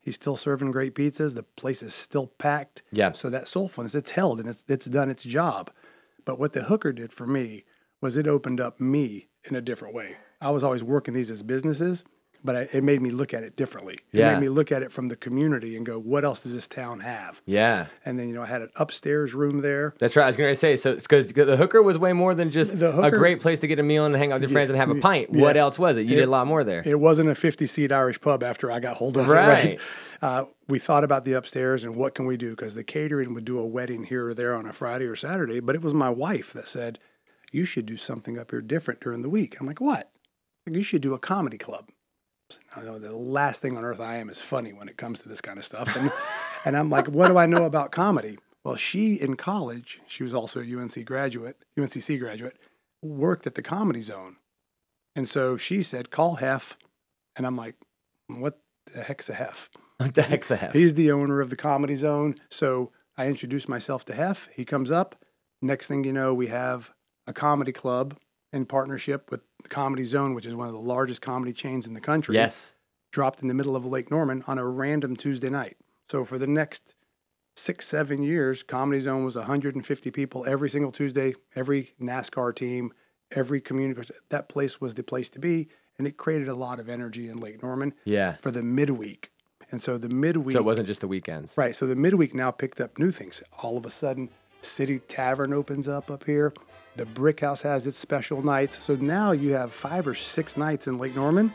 [0.00, 1.34] He's still serving great pizzas.
[1.34, 2.82] The place is still packed.
[2.90, 3.12] Yeah.
[3.12, 5.70] So that soulfulness, it's held and it's it's done its job.
[6.24, 7.64] But what the hooker did for me
[8.00, 10.16] was it opened up me in a different way.
[10.40, 12.04] I was always working these as businesses.
[12.44, 13.94] But I, it made me look at it differently.
[14.12, 14.32] It Yeah.
[14.34, 17.00] made me look at it from the community and go, what else does this town
[17.00, 17.42] have?
[17.46, 17.86] Yeah.
[18.04, 19.94] And then, you know, I had an upstairs room there.
[19.98, 20.24] That's right.
[20.24, 22.98] I was going to say so because the hooker was way more than just The
[23.02, 24.90] a great place to get a meal and hang out with your friends and have
[24.90, 25.30] a pint.
[25.30, 26.02] What else was it?
[26.06, 26.82] You did a lot more there.
[26.84, 29.48] It wasn't a 50 seat Irish pub after I got hold of Right.
[29.64, 29.68] it.
[29.68, 29.78] Right.
[30.20, 32.50] Uh, we thought about the upstairs and what can we do?
[32.50, 35.60] Because the catering would do a wedding here or there on a Friday or Saturday,
[35.60, 36.98] but it was my wife that said,
[37.52, 39.56] you should do something up here different during the week.
[39.60, 40.10] I'm like, what?
[40.66, 41.88] Like, you should do a comedy club.
[42.74, 45.28] I know the last thing on earth I am is funny when it comes to
[45.28, 45.94] this kind of stuff.
[45.96, 46.12] And,
[46.64, 48.38] and I'm like, what do I know about comedy?
[48.64, 52.56] Well, she in college, she was also a UNC graduate, UNCC graduate,
[53.02, 54.36] worked at the comedy zone.
[55.14, 56.76] And so she said, call Hef.
[57.36, 57.76] And I'm like,
[58.28, 58.58] what
[58.92, 59.70] the heck's a Hef?
[59.98, 60.74] What the heck's a hef?
[60.74, 62.36] He's the owner of the comedy zone.
[62.50, 64.48] So I introduced myself to Hef.
[64.54, 65.16] He comes up.
[65.60, 66.92] Next thing you know, we have
[67.26, 68.16] a comedy club
[68.52, 71.94] in partnership with the Comedy Zone, which is one of the largest comedy chains in
[71.94, 72.34] the country.
[72.34, 72.74] Yes.
[73.10, 75.76] Dropped in the middle of Lake Norman on a random Tuesday night.
[76.10, 76.94] So for the next
[77.56, 82.92] six, seven years, Comedy Zone was 150 people every single Tuesday, every NASCAR team,
[83.32, 84.08] every community.
[84.28, 85.68] That place was the place to be.
[85.98, 88.36] And it created a lot of energy in Lake Norman Yeah.
[88.36, 89.32] for the midweek.
[89.70, 90.52] And so the midweek.
[90.52, 91.58] So it wasn't just the weekends.
[91.58, 91.74] Right.
[91.74, 93.42] So the midweek now picked up new things.
[93.62, 94.30] All of a sudden,
[94.60, 96.52] City Tavern opens up up here.
[96.96, 98.82] The Brick House has its special nights.
[98.84, 101.52] So now you have five or six nights in Lake Norman,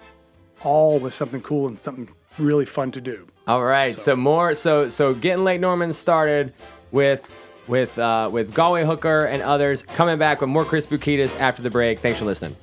[0.63, 3.27] all with something cool and something really fun to do.
[3.47, 3.93] All right.
[3.93, 4.55] So, more.
[4.55, 6.53] So so getting Lake Norman started
[6.91, 7.29] with
[7.67, 11.69] with uh, with Galway Hooker and others coming back with more Chris Boukedes after the
[11.69, 11.99] break.
[11.99, 12.55] Thanks for listening.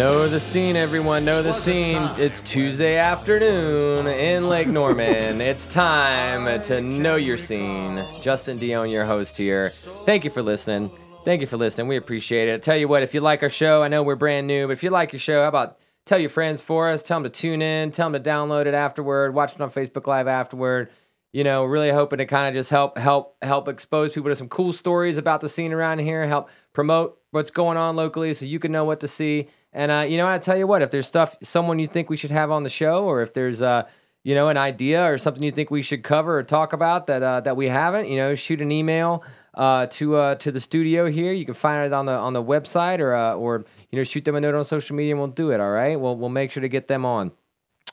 [0.00, 1.26] Know the scene, everyone.
[1.26, 2.00] Know the scene.
[2.16, 5.42] It's Tuesday afternoon in Lake Norman.
[5.42, 8.00] it's time to know your scene.
[8.22, 9.68] Justin Dionne, your host here.
[9.68, 10.90] Thank you for listening.
[11.26, 11.86] Thank you for listening.
[11.86, 12.54] We appreciate it.
[12.54, 14.72] I Tell you what, if you like our show, I know we're brand new, but
[14.72, 17.02] if you like your show, how about tell your friends for us?
[17.02, 17.90] Tell them to tune in.
[17.90, 19.34] Tell them to download it afterward.
[19.34, 20.88] Watch it on Facebook Live afterward.
[21.34, 24.48] You know, really hoping to kind of just help help help expose people to some
[24.48, 26.26] cool stories about the scene around here.
[26.26, 29.48] Help promote what's going on locally, so you can know what to see.
[29.72, 32.16] And uh, you know, I tell you what, if there's stuff, someone you think we
[32.16, 33.84] should have on the show, or if there's uh,
[34.22, 37.22] you know, an idea or something you think we should cover or talk about that
[37.22, 41.10] uh, that we haven't, you know, shoot an email uh, to uh, to the studio
[41.10, 41.32] here.
[41.32, 44.24] You can find it on the on the website or uh, or you know, shoot
[44.24, 45.60] them a note on social media, and we'll do it.
[45.60, 47.32] All right, we'll we'll make sure to get them on.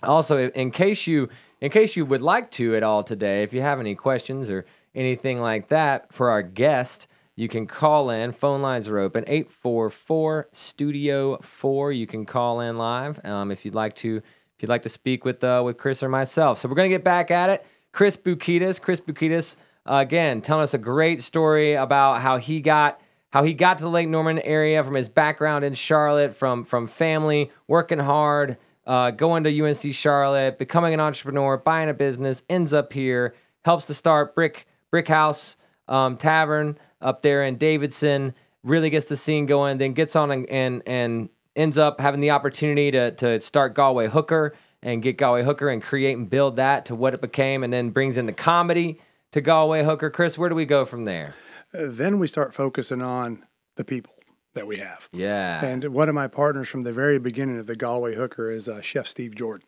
[0.04, 1.30] Also, in case you
[1.62, 4.66] in case you would like to at all today, if you have any questions or
[4.94, 8.32] anything like that for our guest, you can call in.
[8.34, 11.91] Phone lines are open 844 Studio 4.
[11.91, 15.23] You can call in live um, if you'd like to if you'd like to speak
[15.23, 16.60] with uh, with Chris or myself.
[16.60, 17.65] So we're gonna get back at it.
[17.93, 19.56] Chris Boukedes, Chris Boukedes,
[19.88, 23.84] uh, again, telling us a great story about how he got how he got to
[23.84, 29.12] the Lake Norman area from his background in Charlotte, from from family, working hard, uh,
[29.12, 33.93] going to UNC Charlotte, becoming an entrepreneur, buying a business, ends up here, helps to
[33.93, 35.56] start Brick Brick House
[35.88, 40.50] um, Tavern up there in Davidson, really gets the scene going, then gets on and
[40.50, 45.43] and, and ends up having the opportunity to to start Galway Hooker and get Galway
[45.43, 48.34] Hooker and create and build that to what it became, and then brings in the
[48.34, 49.00] comedy
[49.32, 50.10] to Galway Hooker.
[50.10, 51.36] Chris, where do we go from there?
[51.73, 53.43] Uh, then we start focusing on
[53.76, 54.13] the people
[54.54, 55.08] that we have.
[55.12, 55.63] Yeah.
[55.63, 58.82] And one of my partners from the very beginning of the Galway Hooker is uh,
[58.82, 59.67] Chef Steve Jordan.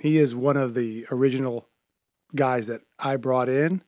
[0.00, 1.68] He is one of the original
[2.34, 3.82] guys that I brought in,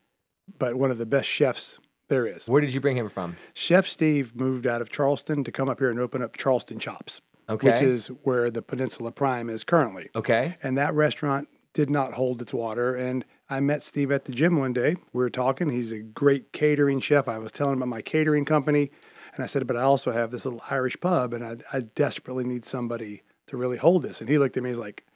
[0.59, 1.79] but one of the best chefs
[2.09, 2.49] there is.
[2.49, 3.37] Where did you bring him from?
[3.55, 7.21] Chef Steve moved out of Charleston to come up here and open up Charleston Chops,
[7.49, 7.71] Okay.
[7.73, 10.11] which is where the Peninsula Prime is currently.
[10.15, 10.57] okay.
[10.63, 12.95] And that restaurant did not hold its water.
[12.95, 14.97] And I met Steve at the gym one day.
[15.15, 15.71] We were talking.
[15.71, 17.29] He's a great catering chef.
[17.29, 18.91] I was telling him about my catering company.
[19.35, 22.45] And I said, but I also have this little Irish pub and I, I desperately
[22.45, 24.21] need somebody to really hold this.
[24.21, 25.07] And he looked at me, he's like,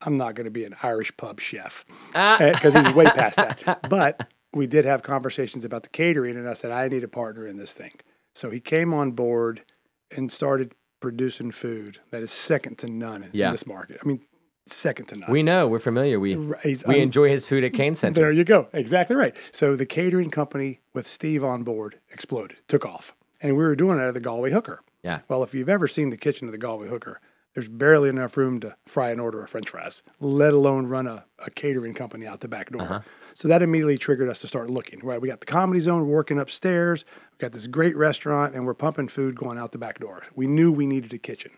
[0.00, 2.36] I'm not going to be an Irish pub chef Ah.
[2.38, 3.80] because he's way past that.
[3.90, 7.46] But we did have conversations about the catering, and I said, I need a partner
[7.46, 7.92] in this thing.
[8.34, 9.62] So he came on board
[10.10, 13.50] and started producing food that is second to none in Yeah.
[13.52, 13.98] this market.
[14.04, 14.20] I mean,
[14.66, 15.30] second to none.
[15.30, 15.66] We know.
[15.68, 16.20] We're familiar.
[16.20, 18.20] We He's we un- enjoy his food at Cain Center.
[18.20, 18.68] there you go.
[18.72, 19.34] Exactly right.
[19.52, 23.14] So the catering company with Steve on board exploded, took off.
[23.40, 24.82] And we were doing it at the Galway Hooker.
[25.02, 25.20] Yeah.
[25.28, 27.20] Well, if you've ever seen the kitchen of the Galway Hooker,
[27.54, 31.24] there's barely enough room to fry and order a french fries, let alone run a,
[31.38, 32.82] a catering company out the back door.
[32.82, 33.00] Uh-huh.
[33.34, 35.00] So that immediately triggered us to start looking.
[35.02, 35.20] Right.
[35.20, 37.04] We got the comedy zone working upstairs.
[37.32, 40.22] We got this great restaurant, and we're pumping food going out the back door.
[40.34, 41.52] We knew we needed a kitchen.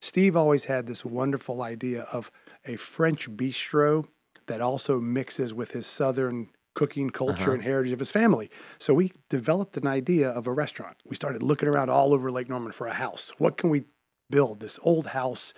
[0.00, 2.30] Steve always had this wonderful idea of
[2.64, 4.06] a French bistro
[4.46, 7.52] that also mixes with his Southern cooking culture Uh-huh.
[7.52, 8.48] and heritage of his family.
[8.78, 10.96] So we developed an idea of a restaurant.
[11.04, 13.32] We started looking around all over Lake Norman for a house.
[13.38, 13.84] What can we
[14.30, 14.60] build?
[14.60, 15.54] This old house,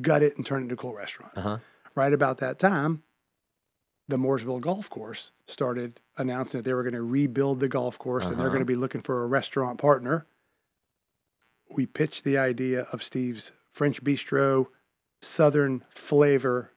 [0.00, 1.32] gut it, and turn it into a cool restaurant.
[1.36, 1.58] Uh huh.
[1.94, 3.02] Right about that time,
[4.08, 8.26] the Mooresville Golf Course started announcing that they were going to rebuild the golf course
[8.26, 8.54] and they're Uh-huh.
[8.54, 10.26] going to be looking for a restaurant partner.
[11.70, 14.66] We pitched the idea of Steve's French Bistro
[15.20, 16.70] Southern flavor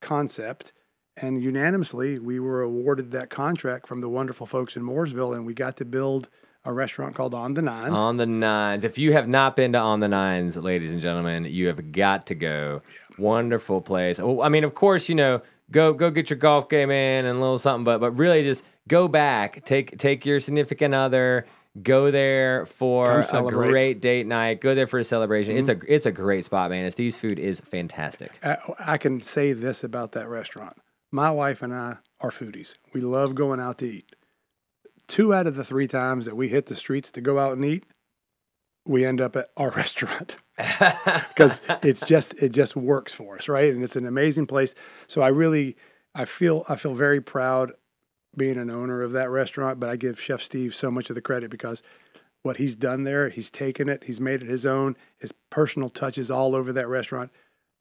[0.00, 0.72] concept.
[1.16, 5.52] And unanimously, we were awarded that contract from the wonderful folks in Mooresville, and we
[5.52, 6.28] got to build
[6.68, 7.98] a restaurant called On the Nines.
[7.98, 8.84] On the Nines.
[8.84, 12.26] If you have not been to On the Nines, ladies and gentlemen, you have got
[12.26, 12.82] to go.
[13.16, 14.18] Wonderful place.
[14.18, 17.38] Well, I mean, of course, you know, go go get your golf game in and
[17.38, 19.64] a little something, but but really just go back.
[19.64, 21.46] Take take your significant other.
[21.82, 23.24] Go there for a.
[23.24, 23.48] Mm-hmm.
[23.48, 24.60] great date night.
[24.60, 25.56] Go there for a celebration.
[25.56, 26.84] It's a it's a great spot, man.
[26.84, 28.32] And Steve's food is fantastic.
[28.42, 30.76] I, I can say this about that restaurant.
[31.10, 32.74] My wife and I are foodies.
[32.92, 34.14] We love going out to eat.
[35.08, 37.64] Two out of the three times that we hit the streets to go out and
[37.64, 37.84] eat,
[38.86, 43.72] we end up at our restaurant because it's just it just works for us, right?
[43.72, 44.74] And it's an amazing place.
[45.06, 45.76] So I really
[46.14, 47.72] I feel I feel very proud
[48.36, 51.20] being an owner of that restaurant, but I give Chef Steve so much of the
[51.20, 51.82] credit because
[52.42, 54.96] what he's done there, he's taken it, he's made it his own.
[55.18, 57.30] His personal touches all over that restaurant.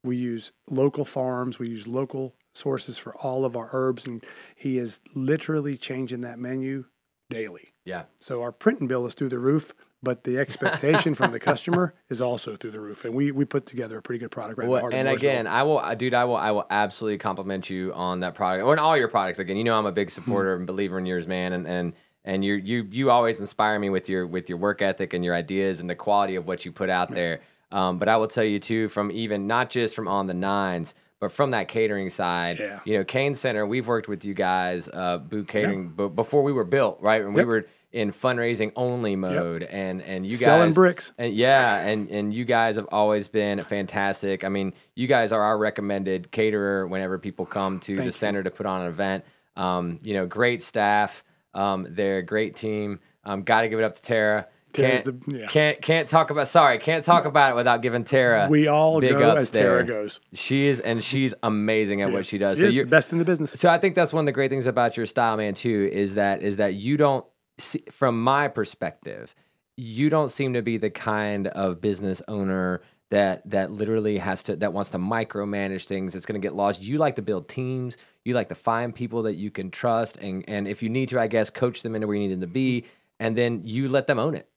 [0.03, 4.23] We use local farms, we use local sources for all of our herbs, and
[4.55, 6.85] he is literally changing that menu
[7.29, 7.73] daily.
[7.85, 8.03] yeah.
[8.19, 12.21] So our printing bill is through the roof, but the expectation from the customer is
[12.21, 13.05] also through the roof.
[13.05, 15.81] And we we put together a pretty good product right Well, and again, I will,
[15.95, 19.07] dude, I will, I will absolutely compliment you on that product or on all your
[19.07, 19.39] products.
[19.39, 22.45] Again, you know, I'm a big supporter and believer in yours, man, and and and
[22.45, 25.79] you you you always inspire me with your with your work ethic and your ideas
[25.79, 27.41] and the quality of what you put out there.
[27.71, 30.95] Um, but I will tell you too, from even not just from on the nines,
[31.19, 32.79] but from that catering side, Yeah.
[32.85, 36.51] you know, Cain Center, we've worked with you guys, uh, boot catering, but before we
[36.53, 40.73] were built, right, and we were in fundraising only mode, and and you guys selling
[40.73, 41.13] bricks.
[41.17, 44.43] and yeah, and and you guys have always been fantastic.
[44.43, 48.11] I mean, you guys are our recommended caterer whenever people come to Thank the you.
[48.11, 49.23] center to put on an event.
[49.55, 51.23] Um, you know, great staff.
[51.53, 52.99] Um, they're a great team.
[53.23, 54.47] Um, got to give it up to Tara.
[54.77, 55.47] Tara's Can't, the- yeah.
[55.47, 56.47] can't can't talk about.
[56.47, 58.47] Sorry, can't talk about it without giving Tara.
[58.49, 60.01] We all big go ups as Tara there.
[60.01, 60.19] goes.
[60.33, 62.57] She is, and she's amazing at what she does.
[62.57, 63.51] She so is you're best in the business.
[63.51, 66.15] so I think that's one of the great things about your style, man, too, is
[66.15, 67.25] that is that you don't
[67.57, 69.35] see, from my perspective,
[69.75, 74.55] you don't seem to be the kind of business owner that that literally has to
[74.57, 76.13] that wants to micromanage things.
[76.15, 76.81] It's going to get lost.
[76.81, 77.95] You like to build teams.
[78.25, 81.19] You like to find people that you can trust, and and if you need to,
[81.19, 82.83] I guess, coach them into where you need them to be,
[83.19, 84.49] and then you let them own it,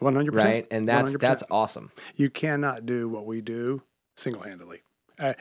[0.00, 0.50] One hundred percent.
[0.52, 0.66] right?
[0.70, 1.90] And that's that's awesome.
[2.16, 3.82] you cannot do what we do
[4.14, 4.82] single handedly.
[5.18, 5.34] I,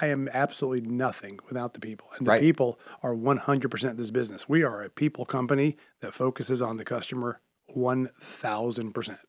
[0.00, 2.40] I am absolutely nothing without the people, and the Right.
[2.40, 4.48] people are one hundred percent this business.
[4.48, 9.20] We are a people company that focuses on the customer one thousand percent.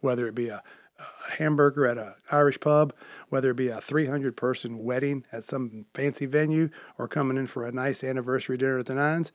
[0.00, 0.62] Whether it be a,
[0.98, 2.92] a hamburger at a Irish pub,
[3.30, 6.68] whether it be a three hundred person wedding at some fancy venue,
[6.98, 9.32] or coming in for a nice anniversary dinner at the Nines,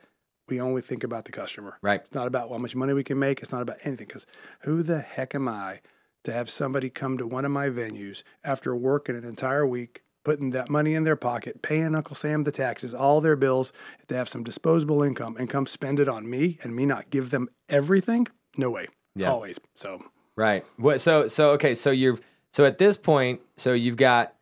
[0.52, 1.78] we only think about the customer.
[1.82, 2.02] Right.
[2.02, 3.42] It's not about how much money we can make.
[3.42, 4.06] It's not about anything.
[4.06, 4.28] Because
[4.62, 5.80] who the heck am I
[6.24, 10.52] to have somebody come to one of my venues after working an entire week, putting
[10.52, 13.74] that money in their pocket, paying Uncle Sam the taxes, all their bills,
[14.10, 17.32] to have some disposable income and come spend it on me and me not give
[17.32, 18.28] them everything?
[18.58, 18.88] No way.
[19.16, 19.32] Yeah.
[19.32, 19.60] Always.
[19.74, 20.04] So
[20.36, 20.66] Right.
[20.78, 21.02] What?
[21.02, 21.76] So so okay.
[21.76, 22.22] So you've.
[22.54, 23.42] so at this point.
[23.58, 24.34] So you've got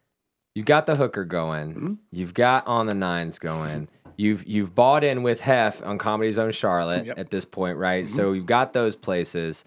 [0.56, 1.74] you've got the hooker going.
[1.74, 1.93] Mm-hmm.
[2.12, 3.89] You've got on the nines going.
[4.20, 7.14] You've you've bought in with Hef on Comedy Zone Charlotte Yep.
[7.14, 7.20] Mm-hmm.
[7.22, 8.10] at this point, right?
[8.10, 9.64] So you've got those places.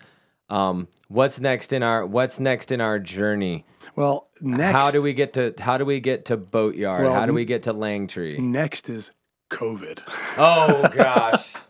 [0.51, 3.65] Um, what's next in our What's next in our journey?
[3.97, 7.05] well, next How do we get to How do we get to Boatyard?
[7.05, 8.38] Well, how do we get to Langtree?
[8.38, 9.11] next is
[9.51, 10.03] COVID.
[10.37, 11.55] Oh gosh.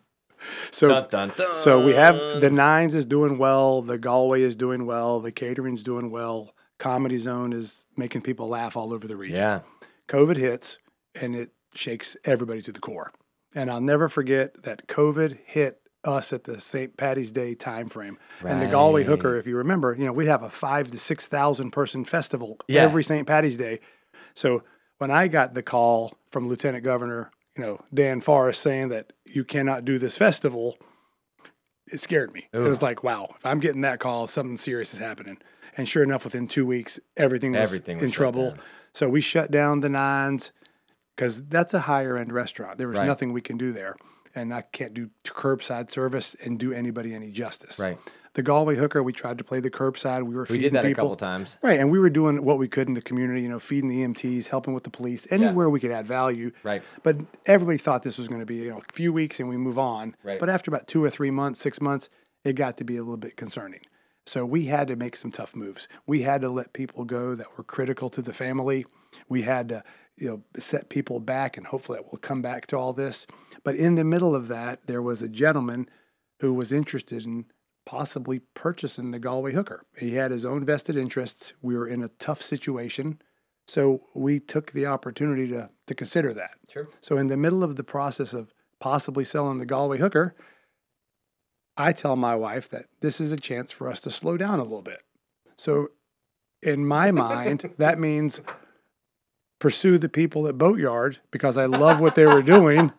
[0.72, 1.54] So dun, dun, dun.
[1.54, 5.82] So we have the Nines is doing well, the Galway is doing well, the catering's
[5.82, 9.36] doing well, Comedy Zone is making people laugh all over the region.
[9.36, 9.60] yeah.
[10.08, 10.78] COVID hits
[11.14, 13.12] and it shakes everybody to the core.
[13.54, 16.96] And I'll never forget that COVID hit us at the St.
[16.96, 18.18] Patty's Day time frame.
[18.44, 21.26] And the Galway Hooker, if you remember, you know, we'd have a five to six
[21.26, 22.82] thousand person festival Yeah.
[22.82, 23.26] every St.
[23.26, 23.80] Patty's Day.
[24.34, 24.64] So
[24.98, 29.44] when I got the call from Lieutenant Governor, you know, Dan Forest saying that you
[29.44, 30.78] cannot do this festival,
[31.92, 32.48] it scared me.
[32.52, 35.38] It was like, wow, if I'm getting that call, something serious is happening.
[35.76, 38.50] And sure enough, within two weeks, everything was Everything was in trouble.
[38.50, 38.60] down.
[38.94, 40.52] So we shut down the nines
[41.16, 42.78] because that's a higher end restaurant.
[42.78, 43.06] There was Right.
[43.06, 43.96] nothing we can do there.
[44.34, 47.78] And I can't do curbside service and do anybody any justice.
[47.78, 47.98] Right.
[48.34, 50.22] the Galway hooker, we tried to play the curbside.
[50.22, 51.04] We were We feeding did that people.
[51.04, 51.58] a couple times.
[51.60, 54.00] Right, and we were doing what we could in the community, you know, feeding the
[54.04, 56.50] EMTs, helping with the police, anywhere we could add value.
[56.62, 56.82] Right.
[57.02, 59.58] But everybody thought this was going to be, you know, a few weeks and we
[59.58, 60.16] move on.
[60.24, 60.40] Right.
[60.40, 62.08] But after about two or three months, six months,
[62.42, 63.80] it got to be a little bit concerning.
[64.24, 65.86] So we had to make some tough moves.
[66.06, 68.86] We had to let people go that were critical to the family.
[69.28, 69.84] We had to,
[70.16, 73.26] you know, set people back, and hopefully that will come back to all this.
[73.64, 75.88] But in the middle of that, there was a gentleman
[76.40, 77.46] who was interested in
[77.84, 79.84] possibly purchasing the Galway hooker.
[79.96, 81.52] He had his own vested interests.
[81.62, 83.20] We were in a tough situation.
[83.66, 86.52] So we took the opportunity to, to consider that.
[86.68, 86.88] Sure.
[87.00, 90.34] So in the middle of the process of possibly selling the Galway hooker,
[91.76, 94.64] I tell my wife that this is a chance for us to slow down a
[94.64, 95.02] little bit.
[95.56, 95.88] So
[96.62, 98.40] in my mind, that means
[99.62, 102.92] pursue the people at Boatyard because I love what they were doing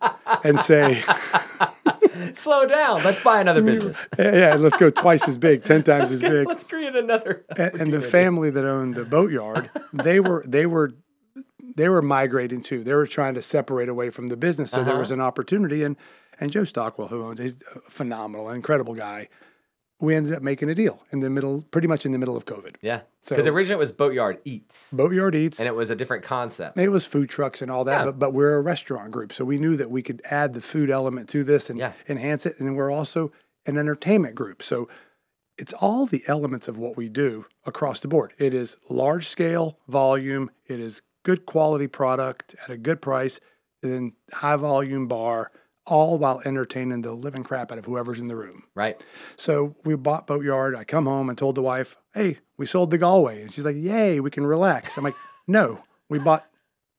[0.46, 1.04] and say,
[2.34, 3.04] Slow down.
[3.04, 4.06] Let's buy another business.
[4.18, 6.48] yeah, let's go twice as big, 10 times as big.
[6.48, 7.44] Let's create another.
[7.58, 10.94] and, and the family that owned the boatyard, they were they were
[11.76, 12.84] they were migrating too.
[12.84, 15.00] They were trying to separate away from the business, so there Uh-huh.
[15.02, 15.84] was an opportunity.
[15.84, 15.98] And
[16.40, 19.28] and Joe Stockwell, who owns, he's a phenomenal, incredible guy.
[20.00, 22.46] We ended up making a deal in the middle, pretty much in the middle of
[22.46, 22.76] COVID.
[22.82, 23.02] Yeah.
[23.22, 25.60] So- Because originally it was Boatyard Eats, Boatyard Eats.
[25.60, 26.78] and it was a different concept.
[26.78, 28.06] it was food trucks and all that, Yeah.
[28.06, 30.90] but, but we're a restaurant group, so we knew that we could add the food
[30.90, 31.94] element to this and Yeah.
[32.10, 32.60] enhance it.
[32.60, 33.32] And we're also
[33.66, 34.90] an entertainment group, so
[35.58, 38.34] it's all the elements of what we do across the board.
[38.38, 40.52] It is large scale volume.
[40.68, 43.40] It is good quality product at a good price,
[43.82, 45.52] and then high volume bar,
[45.86, 48.64] all while entertaining the living crap out of whoever's in the room.
[48.76, 49.04] Right.
[49.36, 50.76] So we bought Boatyard.
[50.76, 53.76] I come home and told the wife, "Hey, we sold the Galway," and she's like,
[53.78, 55.16] "Yay, we can relax." I'm like,
[55.48, 56.46] "No, we bought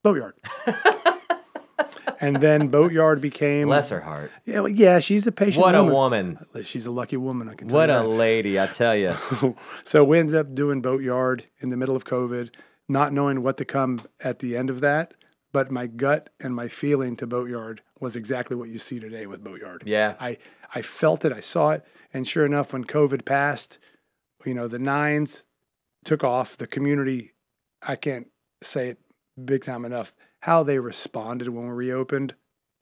[0.02, 0.34] Boatyard."
[2.20, 4.30] and then Boatyard became Bless her heart.
[4.44, 6.38] Yeah, well, yeah, she's a patient What a woman.
[6.52, 6.64] woman.
[6.64, 7.48] She's a lucky woman.
[7.48, 8.08] I can tell What a that.
[8.08, 9.14] lady, I tell you.
[9.84, 12.50] so we ended up doing Boatyard in the middle of COVID,
[12.88, 15.14] not knowing what to come at the end of that.
[15.52, 19.42] But my gut and my feeling to Boatyard was exactly what you see today with
[19.42, 19.82] Boatyard.
[19.84, 20.14] Yeah.
[20.20, 20.38] I,
[20.74, 21.84] I felt it, I saw it.
[22.12, 23.78] And sure enough, when COVID passed,
[24.44, 25.46] you know, the nines
[26.04, 26.56] took off.
[26.56, 27.32] The community,
[27.82, 28.28] I can't
[28.62, 28.98] say it
[29.44, 32.34] big time enough, how they responded when we reopened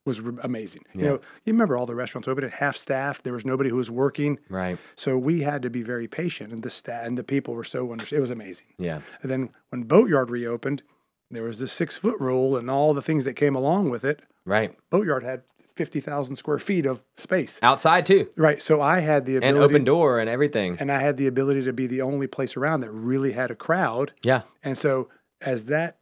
[0.05, 0.83] was re- amazing.
[0.93, 1.13] You know,
[1.45, 3.23] you remember all the restaurants open at half staff.
[3.23, 4.37] There was nobody who was working.
[4.49, 4.77] Right.
[4.97, 7.89] So we had to be very patient, and the staff and the people were so
[7.91, 8.05] under.
[8.13, 8.67] It was amazing.
[8.77, 8.99] Yeah.
[9.21, 10.83] And then when Boatyard reopened,
[11.31, 14.21] there was the six foot rule and all the things that came along with it.
[14.45, 14.75] Right.
[14.89, 15.43] Boatyard had
[15.75, 17.59] fifty thousand square feet of space.
[17.63, 18.27] Outside too.
[18.37, 18.61] Right.
[18.61, 20.77] So I had the And open door and everything.
[20.79, 23.55] and I had the ability to be the only place around that really had a
[23.55, 24.11] crowd.
[24.23, 24.41] Yeah.
[24.63, 25.09] And so
[25.41, 25.97] as that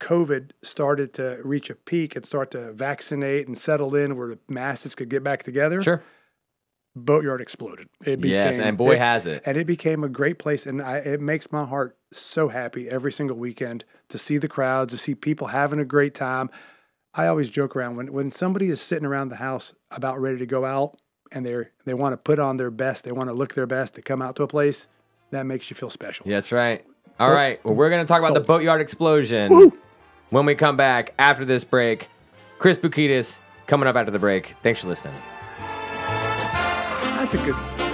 [0.00, 4.38] COVID started to reach a peak and start to vaccinate and settle in where the
[4.48, 6.02] masses could get back together, Sure.
[6.96, 7.88] Boatyard exploded.
[8.04, 9.42] It became, yes, and boy it- has it.
[9.46, 13.12] and it became a great place and I, it makes my heart so happy every
[13.12, 16.50] single weekend to see the crowds to see people having a great time
[17.14, 20.46] i always joke around when, when somebody is sitting around the house about ready to
[20.46, 20.96] go out
[21.32, 23.94] and they're they want to put on their best they want to look their best
[23.94, 24.86] to come out to a place
[25.30, 26.84] that makes you feel special Yeah, that's right.
[27.20, 27.62] All right.
[27.64, 29.76] Well, we're going to talk about the boatyard explosion Woo!
[30.30, 32.08] when we come back after this break.
[32.58, 34.54] Chris Boukedes coming up after the break.
[34.62, 35.14] Thanks for listening.
[35.58, 37.87] that's a good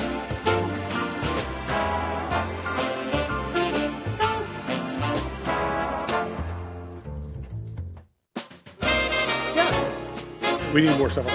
[10.74, 11.26] we need more stuff.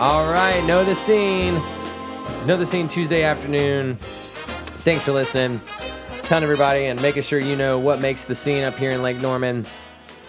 [0.00, 0.62] All right.
[0.64, 1.54] Know the scene.
[2.44, 3.96] Know the scene Tuesday afternoon.
[4.82, 5.60] Thanks for listening.
[6.24, 9.20] Telling everybody and making sure you know what makes the scene up here in Lake
[9.20, 9.64] Norman.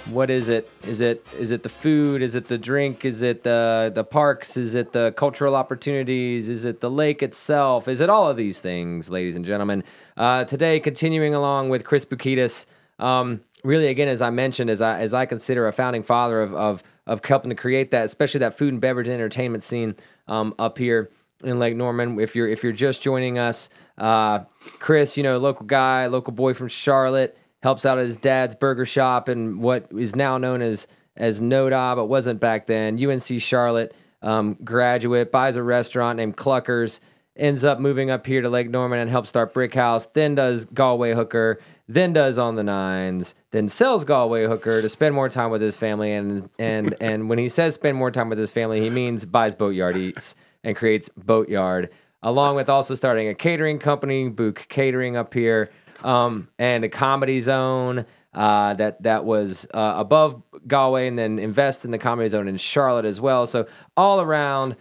[0.10, 0.69] What is it?
[0.84, 2.21] Is it is it the food?
[2.21, 3.04] Is it the drink?
[3.04, 4.58] Is it the the parks?
[4.58, 6.50] Is it the cultural opportunities?
[6.50, 7.88] Is it the lake itself?
[7.88, 9.84] Is it all of these things, ladies and gentlemen?
[10.17, 12.65] Uh, today, continuing along with Chris Boukedes.
[13.00, 16.54] Um, really, again, as I mentioned, as I as I consider a founding father of
[16.54, 19.96] of of helping to create that, especially that food and beverage and entertainment scene
[20.28, 21.10] um, up here
[21.44, 22.20] in Lake Norman.
[22.20, 24.40] If you're if you're just joining us, uh,
[24.80, 28.86] Chris, you know, local guy, local boy from Charlotte, helps out at his dad's burger
[28.86, 30.88] shop and what is now known as
[31.18, 33.04] as Noda, but wasn't back then.
[33.04, 37.00] UNC Charlotte um, graduate, buys a restaurant named Cluckers,
[37.36, 40.08] ends up moving up here to Lake Norman and helps start Brick House.
[40.14, 41.60] Then does Galway Hooker.
[41.88, 43.36] Then does on the nines.
[43.52, 46.13] Then sells Galway Hooker to spend more time with his family.
[46.13, 49.56] And and and when he says spend more time with his family, he means buys
[49.56, 51.89] Boatyard Eats and creates Boatyard,
[52.22, 55.70] along with also starting a catering company, Book Catering up here,
[56.04, 61.86] um, and a comedy zone uh, that that was uh, above Galway, and then invest
[61.86, 63.46] in the comedy zone in Charlotte as well.
[63.48, 63.67] So
[63.98, 64.75] all around,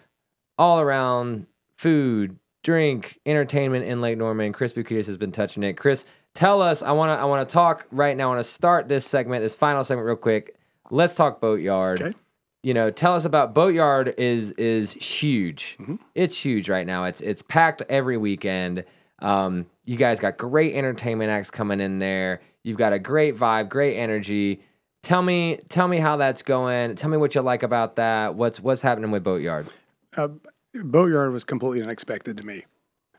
[0.59, 1.47] all around
[1.77, 4.53] food, drink, entertainment in Lake Norman.
[4.53, 5.77] Chris Boukedes has been touching it.
[5.77, 6.05] Chris,
[6.35, 6.83] tell us.
[6.83, 7.21] I want to.
[7.21, 8.31] I want to talk right now.
[8.31, 10.57] I want to start this segment, this final segment, real quick.
[10.91, 12.03] Let's talk Boatyard.
[12.03, 12.17] Okay.
[12.63, 14.15] You know, tell us about Boatyard.
[14.19, 15.77] Is is huge.
[15.81, 15.99] Mhm.
[16.15, 17.05] It's huge right now.
[17.05, 18.85] It's it's packed every weekend.
[19.21, 22.41] Um, you guys got great entertainment acts coming in there.
[22.63, 24.63] You've got a great vibe, great energy.
[25.03, 26.95] Tell me, tell me how that's going.
[26.97, 28.35] Tell me what you like about that.
[28.35, 29.73] What's what's happening with Boatyard?
[30.17, 30.29] Uh,
[30.75, 32.67] Boatyard was completely unexpected to me.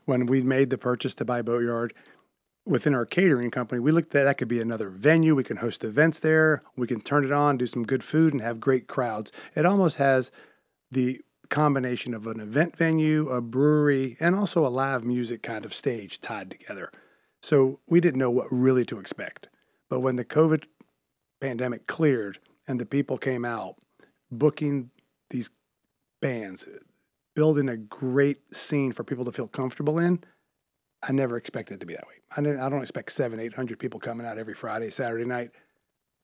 [0.04, 1.92] When we made the purchase to buy Boatyard,
[2.64, 5.34] within our catering company, we looked at that could be another venue.
[5.34, 6.62] We can host events there.
[6.76, 9.32] We can turn it on, do some good food, and have great crowds.
[9.54, 10.30] It almost has
[10.90, 15.74] the combination of an event venue, a brewery, and also a live music kind of
[15.74, 16.90] stage tied together.
[17.42, 19.48] So we didn't know what really to expect.
[19.90, 20.64] But when the COVID
[21.40, 23.76] pandemic cleared and the people came out,
[24.30, 24.90] booking
[25.30, 25.50] these
[26.20, 26.66] bands,
[27.34, 30.22] building a great scene for people to feel comfortable in,
[31.02, 32.14] I never expected it to be that way.
[32.36, 35.50] I, didn't, I don't expect seven, eight hundred people coming out every Friday, Saturday night,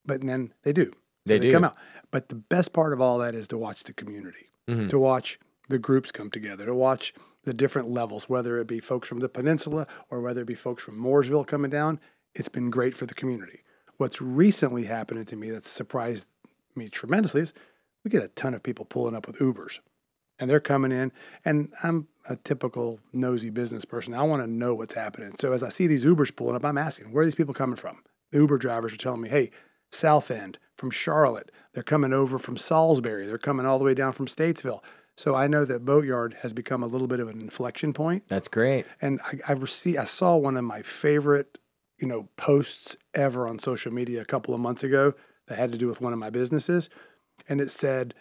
[0.07, 0.87] but then they do.
[0.93, 1.51] So They do.
[1.51, 1.77] come out.
[2.11, 4.89] But the best part of all that is to watch the community, Mhm.
[4.91, 7.13] to watch the groups come together, to watch
[7.45, 10.83] the different levels, whether it be folks from the peninsula or whether it be folks
[10.83, 12.01] from Mooresville coming down.
[12.35, 13.63] It's been great for the community.
[13.97, 16.29] What's recently happened to me that's surprised
[16.77, 17.53] me tremendously is
[18.05, 19.81] we get a ton of people pulling up with Ubers
[20.39, 21.11] and they're coming in
[21.45, 24.15] and i'm a typical nosy business person.
[24.15, 25.35] I want to know what's happening.
[25.41, 27.77] So as i see these ubers pulling up i'm asking where are these people coming
[27.77, 28.03] from?
[28.31, 29.51] The uber drivers are telling me hey
[29.91, 31.51] south end from charlotte.
[31.73, 33.27] They're coming over from salisbury.
[33.27, 34.83] They're coming all the way down from statesville.
[35.17, 38.29] So i know that boatyard has become a little bit of an inflection point.
[38.29, 38.87] That's great.
[39.01, 41.59] and I, I received, I saw one of my favorite,
[41.99, 45.15] you know, posts ever on social media a couple of months ago
[45.49, 46.91] that had to do with one of my businesses,
[47.49, 48.15] and it said,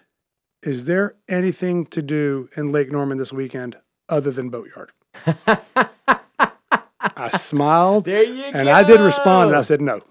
[0.63, 3.77] "Is there anything to do in Lake Norman this weekend
[4.09, 4.91] other than boatyard?"
[6.99, 8.71] I smiled, There you and go.
[8.71, 10.01] I did respond, and I said, "No."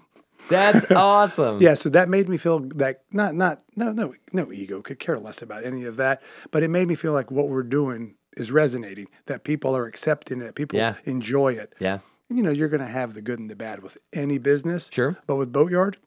[0.49, 1.61] That's awesome.
[1.61, 5.19] Yeah, so that made me feel that not not no no no ego could care
[5.19, 6.21] less about any of that,
[6.51, 10.41] but it made me feel like what we're doing is resonating, that people are accepting
[10.41, 10.95] it, people Yeah.
[11.05, 11.73] enjoy it.
[11.79, 11.99] Yeah.
[12.29, 14.89] you know, you're going to have the good and the bad with any business.
[14.93, 15.17] Sure.
[15.25, 15.97] But with Boatyard,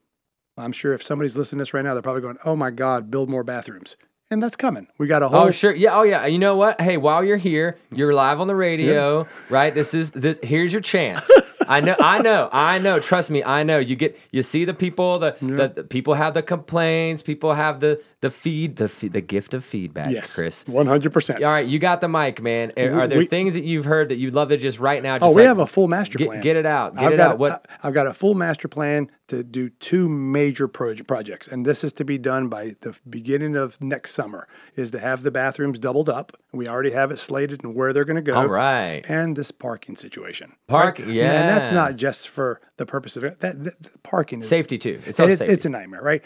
[0.56, 3.10] I'm sure if somebody's listening to this right now, they're probably going, oh my God,
[3.10, 3.96] build more bathrooms.
[4.30, 4.86] And that's coming.
[4.96, 5.40] We got a oh, whole.
[5.40, 5.96] Oh sure, yeah.
[5.96, 6.26] Oh yeah.
[6.26, 6.80] You know what?
[6.80, 9.74] Hey, while you're here, you're live on the radio, right?
[9.74, 10.38] This is this.
[10.42, 11.28] Here's your chance.
[11.68, 11.94] I know.
[12.00, 12.48] I know.
[12.52, 12.98] I know.
[13.00, 13.42] Trust me.
[13.44, 13.78] I know.
[13.78, 14.18] You get.
[14.32, 15.18] You see the people.
[15.18, 17.22] The, the, the people have the complaints.
[17.22, 18.76] People have the the feed.
[18.76, 20.10] The the gift of feedback.
[20.12, 20.64] yes, Chris.
[20.64, 21.36] 100%.
[21.36, 22.72] All right, you got the mic, man.
[22.76, 25.16] Are, are there We- things that you've heard that you'd love to just right now?
[25.16, 26.40] Oh, just Oh, we like, have a full master plan.
[26.40, 26.96] get it out.
[26.96, 27.32] Get I've it out.
[27.34, 27.66] a- What?
[27.82, 31.92] I've got a full master plan to do two major proje- projects, and this is
[31.94, 34.48] to be done by the beginning of next summer.
[34.76, 36.36] Is to have the bathrooms doubled up.
[36.52, 38.34] We already have it slated and where they're going to go.
[38.34, 39.02] All right.
[39.08, 40.52] And this parking situation.
[40.66, 41.10] Park- And
[41.58, 43.40] that's not just for the purpose of it.
[43.40, 45.00] That, that parking is Safety too.
[45.06, 45.52] It's it's, safety.
[45.52, 46.22] it's a nightmare, right?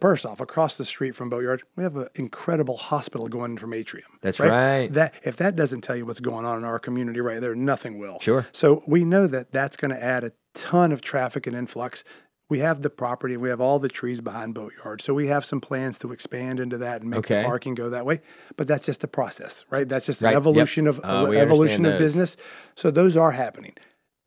[0.00, 3.74] First off, across the street from Boatyard, we have an incredible hospital going in from
[3.74, 4.08] Atrium.
[4.22, 4.90] That's right.
[4.92, 7.98] That if that doesn't tell you what's going on in our community right there, nothing
[7.98, 8.18] will.
[8.20, 8.46] Sure.
[8.52, 12.02] So we know that that's going to add a ton of traffic and influx.
[12.48, 15.60] We have the property, we have all the trees behind Boatyard, so we have some
[15.60, 17.38] plans to expand into that and make Okay.
[17.38, 18.20] the parking go that way.
[18.56, 19.88] But that's just a process, right?
[19.88, 20.30] That's just Right.
[20.30, 20.40] an Yep.
[20.42, 22.00] evolution of Uh, evolution of those.
[22.00, 22.36] business.
[22.76, 23.72] So those are happening.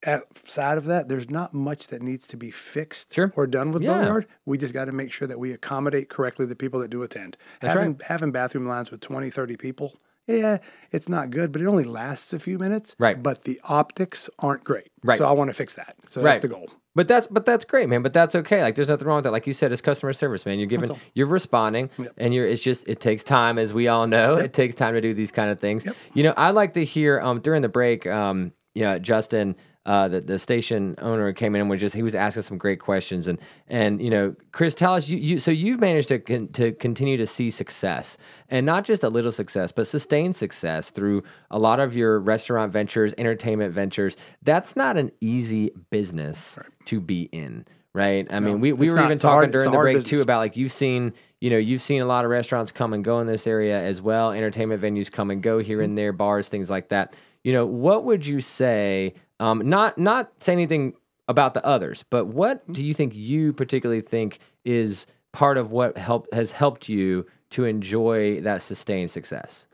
[0.08, 3.32] Outside of that, there's not much that needs to be fixed Sure.
[3.36, 3.98] or done with Yeah.
[4.00, 4.26] Boatyard.
[4.46, 7.36] We just got to make sure that we accommodate correctly the people that do attend.
[7.60, 9.96] That's having, having bathroom lines with 20, 30 people,
[10.26, 10.58] yeah,
[10.92, 12.96] it's not good, but it only lasts a few minutes.
[13.00, 13.22] Right.
[13.22, 14.88] But the optics aren't great.
[15.04, 15.18] Right.
[15.18, 15.96] So I want to fix that.
[16.10, 16.32] So Right.
[16.34, 16.70] that's the goal.
[16.96, 18.02] But that's but that's great, man.
[18.02, 18.64] But that's okay.
[18.64, 19.32] Like there's nothing wrong with that.
[19.32, 20.58] Like you said, it's customer service, man.
[20.58, 22.14] You're giving, you're responding, Yep.
[22.18, 22.48] and you're.
[22.48, 24.36] It's just it takes time, as we all know.
[24.38, 25.86] It takes time to do these kind of things.
[25.86, 25.96] Yep.
[26.16, 29.56] You know, I like to hear um during the break, um, you know, Justin.
[29.88, 32.80] Uh, the, the station owner came in and was just he was asking some great
[32.82, 33.26] questions.
[33.26, 36.74] And and you know Chris tell us you, you so you've managed to con, to
[36.74, 38.18] continue to see success
[38.50, 42.74] and not just a little success but sustained success through a lot of your restaurant
[42.74, 44.18] ventures entertainment ventures.
[44.44, 48.28] That's not an easy business to be in right?
[48.30, 49.06] I mean we, we were not.
[49.12, 51.82] even a hard- talking during the break too about like you've seen you know you've
[51.82, 55.10] seen a lot of restaurants come and go in this area as well entertainment venues
[55.10, 55.84] come and go here Mm-hmm.
[55.86, 57.16] and there bars things like that.
[57.44, 60.94] You know what would you say um not not say anything
[61.28, 62.74] about the others but what Mm-hmm.
[62.74, 67.66] do you think you particularly think is part of what help has helped you to
[67.66, 69.68] enjoy that sustained success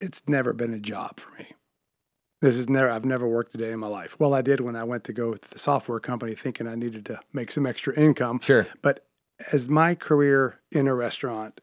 [0.00, 1.46] It's never been a job for me.
[2.40, 4.16] This is never, I've never worked a day in my life.
[4.20, 7.06] Well, I did when I went to go with the software company thinking I needed
[7.06, 8.40] to make some extra income.
[8.40, 9.06] sure But
[9.50, 11.60] as my career in a restaurant,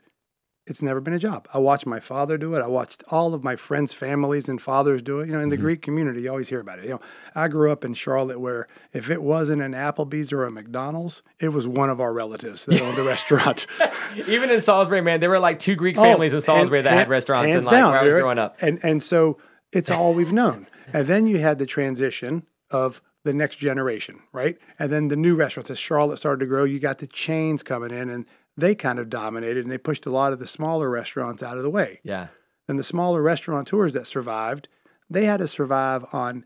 [0.67, 1.47] it's never been a job.
[1.53, 2.61] I watched my father do it.
[2.61, 5.27] I watched all of my friends' families and fathers do it.
[5.27, 5.63] You know, in the mm-hmm.
[5.63, 6.85] Greek community, you always hear about it.
[6.85, 7.01] You know,
[7.33, 11.49] I grew up in Charlotte where if it wasn't an Applebee's or a McDonald's, it
[11.49, 13.65] was one of our relatives that owned the restaurant.
[14.27, 17.09] Even in Salisbury, man, there were like two Greek oh, families in Salisbury that had
[17.09, 18.57] restaurants in like where I was growing up.
[18.61, 19.39] And and so
[19.71, 20.67] it's all we've known.
[20.93, 24.57] And then you had the transition of the next generation, right?
[24.79, 27.91] And then the new restaurants as Charlotte started to grow, you got the chains coming
[27.91, 28.25] in and
[28.57, 31.63] they kind of dominated and they pushed a lot of the smaller restaurants out of
[31.63, 31.99] the way.
[32.03, 32.27] Yeah.
[32.67, 34.67] And the smaller restaurateurs that survived,
[35.09, 36.45] they had to survive on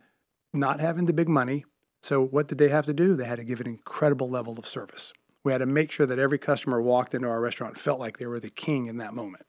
[0.53, 1.66] not having the big money.
[2.01, 3.16] So what did they have to do?
[3.16, 5.14] They had to give an incredible level of service.
[5.43, 8.26] We had to make sure that every customer walked into our restaurant felt like they
[8.26, 9.45] were the king in that moment.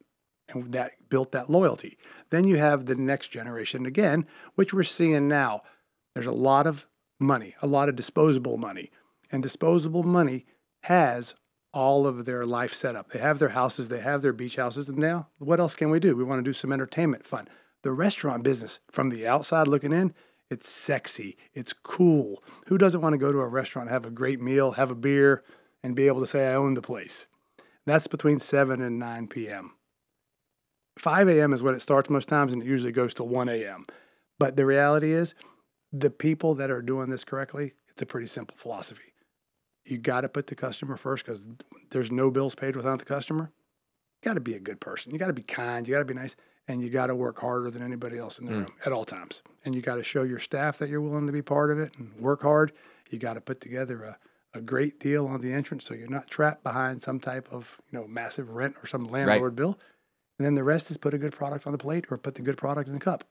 [0.49, 1.99] And that built that loyalty.
[2.31, 5.63] Then you have the next generation again, which we're seeing now.
[6.15, 6.87] There's a lot of
[7.19, 8.91] money, a lot of disposable money.
[9.31, 10.47] And disposable money
[10.83, 11.35] has
[11.77, 13.12] all of their life set up.
[13.12, 16.01] They have their houses, they have their beach houses, and now what else can we
[16.01, 16.16] do?
[16.16, 17.49] We want to do some entertainment fun.
[17.83, 20.14] The restaurant business, from the outside looking in,
[20.49, 22.43] it's sexy, it's cool.
[22.68, 25.45] Who doesn't want to go to a restaurant, have a great meal, have a beer,
[25.83, 27.27] and be able to say, I own the place?
[27.85, 29.72] That's between 7 and 9 p.m.
[30.99, 31.53] 5 a.m.
[31.53, 33.85] is when it starts most times, and it usually goes to 1 a.m.
[34.39, 35.35] But the reality is,
[35.93, 39.12] the people that are doing this correctly, it's a pretty simple philosophy.
[39.87, 41.49] You got to put the customer first because
[41.91, 43.53] there's no bills paid without the customer.
[44.22, 45.12] You got to be a good person.
[45.12, 45.87] You got to be kind.
[45.87, 46.34] You got to be nice,
[46.66, 48.61] and you got to work harder than anybody else in the mm.
[48.62, 49.43] room at all times.
[49.64, 51.93] And you got to show your staff that you're willing to be part of it
[51.99, 52.72] and work hard.
[53.11, 56.28] You got to put together a, a great deal on the entrance so you're not
[56.28, 59.78] trapped behind some type of you know massive rent or some landlord bill.
[60.39, 62.43] And then the rest is put a good product on the plate or put the
[62.43, 63.24] good product in the cup.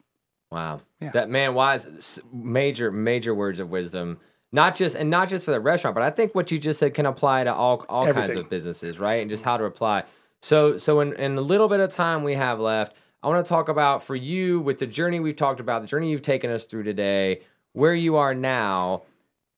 [0.51, 0.81] Wow.
[1.01, 1.11] Yeah.
[1.11, 4.19] That man wise major major words of wisdom.
[4.55, 6.93] Not just and not just for the restaurant, but I think what you just said
[6.93, 9.19] can apply to all all kinds of businesses, right?
[9.19, 10.05] And just how to apply.
[10.41, 13.49] So so in, in a little bit of time we have left, I want to
[13.49, 16.63] talk about for you with the journey we've talked about, the journey you've taken us
[16.63, 17.41] through today,
[17.73, 19.03] where you are now.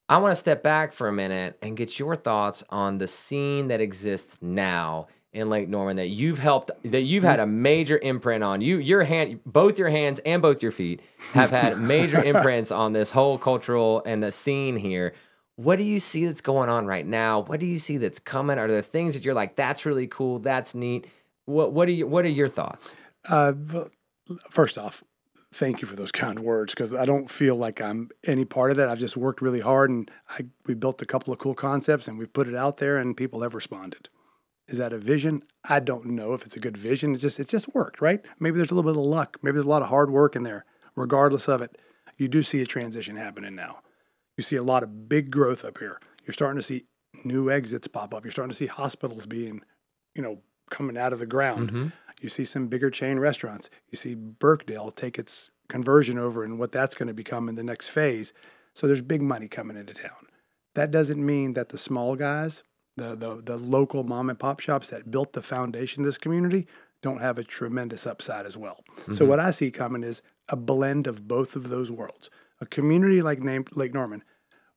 [0.08, 3.68] I want to step back for a minute and get your thoughts on the scene
[3.68, 8.42] that exists now in Lake Norman that you've helped that you've had a major imprint
[8.42, 8.60] on.
[8.60, 11.00] You your hand both your hands and both your feet
[11.32, 15.14] have had major imprints on this whole cultural and the scene here.
[15.56, 17.40] What do you see that's going on right now?
[17.40, 18.58] What do you see that's coming?
[18.58, 21.06] Are there things that you're like that's really cool, that's neat?
[21.44, 22.96] What what are you, what are your thoughts?
[23.28, 23.52] Uh,
[24.48, 25.04] first off,
[25.52, 28.78] thank you for those kind words because I don't feel like I'm any part of
[28.78, 28.88] that.
[28.88, 32.18] I've just worked really hard and I we built a couple of cool concepts and
[32.18, 34.08] we've put it out there and people have responded.
[34.68, 35.42] Is that a vision?
[35.64, 37.12] I don't know if it's a good vision.
[37.12, 38.24] It's just it's just worked, right?
[38.38, 39.38] Maybe there's a little bit of luck.
[39.42, 40.64] Maybe there's a lot of hard work in there.
[40.94, 41.78] Regardless of it,
[42.18, 43.78] you do see a transition happening now.
[44.36, 46.00] You see a lot of big growth up here.
[46.26, 46.84] You're starting to see
[47.24, 48.24] new exits pop up.
[48.24, 49.62] You're starting to see hospitals being,
[50.14, 50.38] you know,
[50.70, 51.70] coming out of the ground.
[51.70, 51.88] Mm-hmm.
[52.20, 53.70] You see some bigger chain restaurants.
[53.90, 57.62] You see Birkdale take its conversion over and what that's going to become in the
[57.62, 58.32] next phase.
[58.74, 60.26] So there's big money coming into town.
[60.74, 62.62] That doesn't mean that the small guys,
[62.98, 66.66] the the, the local mom and pop shops that built the foundation of this community,
[67.02, 68.84] don't have a tremendous upside as well.
[69.06, 69.28] So mm-hmm.
[69.28, 72.30] what I see coming is a blend of both of those worlds.
[72.60, 74.24] A community like named Lake Norman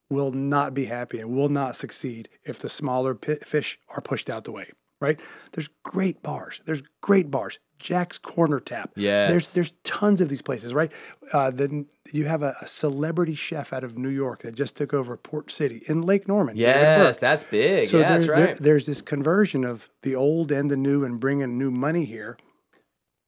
[0.08, 4.44] will not be happy and will not succeed if the smaller fish are pushed out
[4.44, 4.70] the way.
[5.02, 5.20] Right?
[5.52, 6.60] There's great bars.
[6.64, 7.58] There's great bars.
[7.78, 8.92] Jack's Corner Tap.
[8.94, 9.28] Yes.
[9.30, 10.72] There's there's tons of these places.
[10.72, 10.92] Right?
[11.32, 14.94] Uh, then you have a, a celebrity chef out of New York that just took
[14.94, 16.56] over Port City in Lake Norman.
[16.56, 17.86] Yes, that's big.
[17.88, 21.18] So yeah, there, that's there- there's this conversion of the old and the new and
[21.18, 22.38] bringing new money here.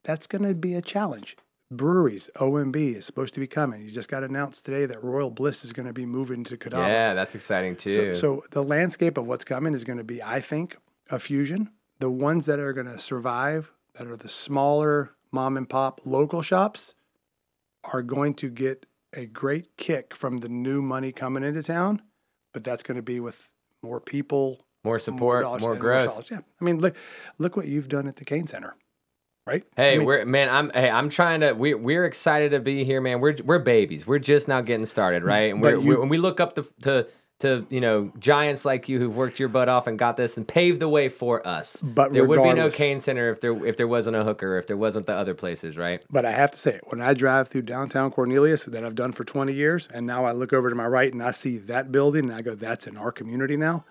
[0.03, 1.35] That's going to be a challenge.
[1.71, 3.81] Breweries, OMB is supposed to be coming.
[3.81, 6.87] You just got announced today that Royal Bliss is going to be moving to Kadama.
[6.87, 8.15] yeah, that's exciting So, too.
[8.15, 10.77] so the landscape of what's coming is going to be, I think,
[11.09, 11.69] a fusion.
[11.99, 16.41] The ones that are going to survive, that are the smaller mom and pop local
[16.41, 16.93] shops,
[17.83, 22.01] are going to get a great kick from the new money coming into town.
[22.53, 23.49] But that's going to be with
[23.81, 26.05] more people, more support, more and growth.
[26.05, 26.27] dollars.
[26.31, 26.95] Yeah, I mean, look,
[27.37, 28.75] look what you've done at the Cain Center,
[29.45, 29.63] right?
[29.75, 30.49] Hey, I mean, we're man.
[30.49, 30.89] I'm hey.
[30.89, 31.53] I'm trying to.
[31.53, 33.19] We we're excited to be here, man.
[33.19, 34.07] We're we're babies.
[34.07, 35.51] We're just now getting started, right?
[35.53, 37.07] And we're, you- we're when we look up to to
[37.39, 40.47] to you know giants like you who've worked your butt off and got this and
[40.47, 41.81] paved the way for us.
[41.81, 44.67] But there would be no Cain Center if there if there wasn't a hooker, if
[44.67, 46.01] there wasn't the other places, right?
[46.09, 49.23] But I have to say, when I drive through downtown Cornelius, that I've done for
[49.23, 52.25] 20 years, and now I look over to my right and I see that building,
[52.25, 53.83] and I go, "That's in our community now."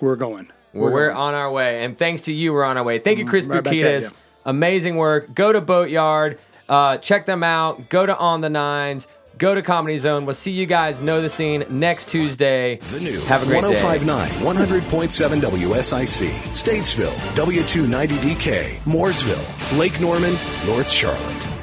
[0.00, 0.48] We're going.
[0.72, 2.98] Well, we're on our way, and thanks to you, we're on our way.
[2.98, 4.12] Thank you, Chris right Boukedes.
[4.44, 5.34] Amazing work.
[5.34, 6.38] Go to Boatyard,
[6.68, 7.88] uh, check them out.
[7.88, 9.08] Go to On the Nines.
[9.38, 10.24] Go to Comedy Zone.
[10.24, 11.00] We'll see you guys.
[11.00, 12.76] Know the scene next Tuesday.
[12.76, 13.82] The new Have a great day.
[13.84, 20.32] 1059, 100.7 WSIC, Statesville, W290DK, Mooresville, Lake Norman,
[20.66, 21.55] North Charlotte.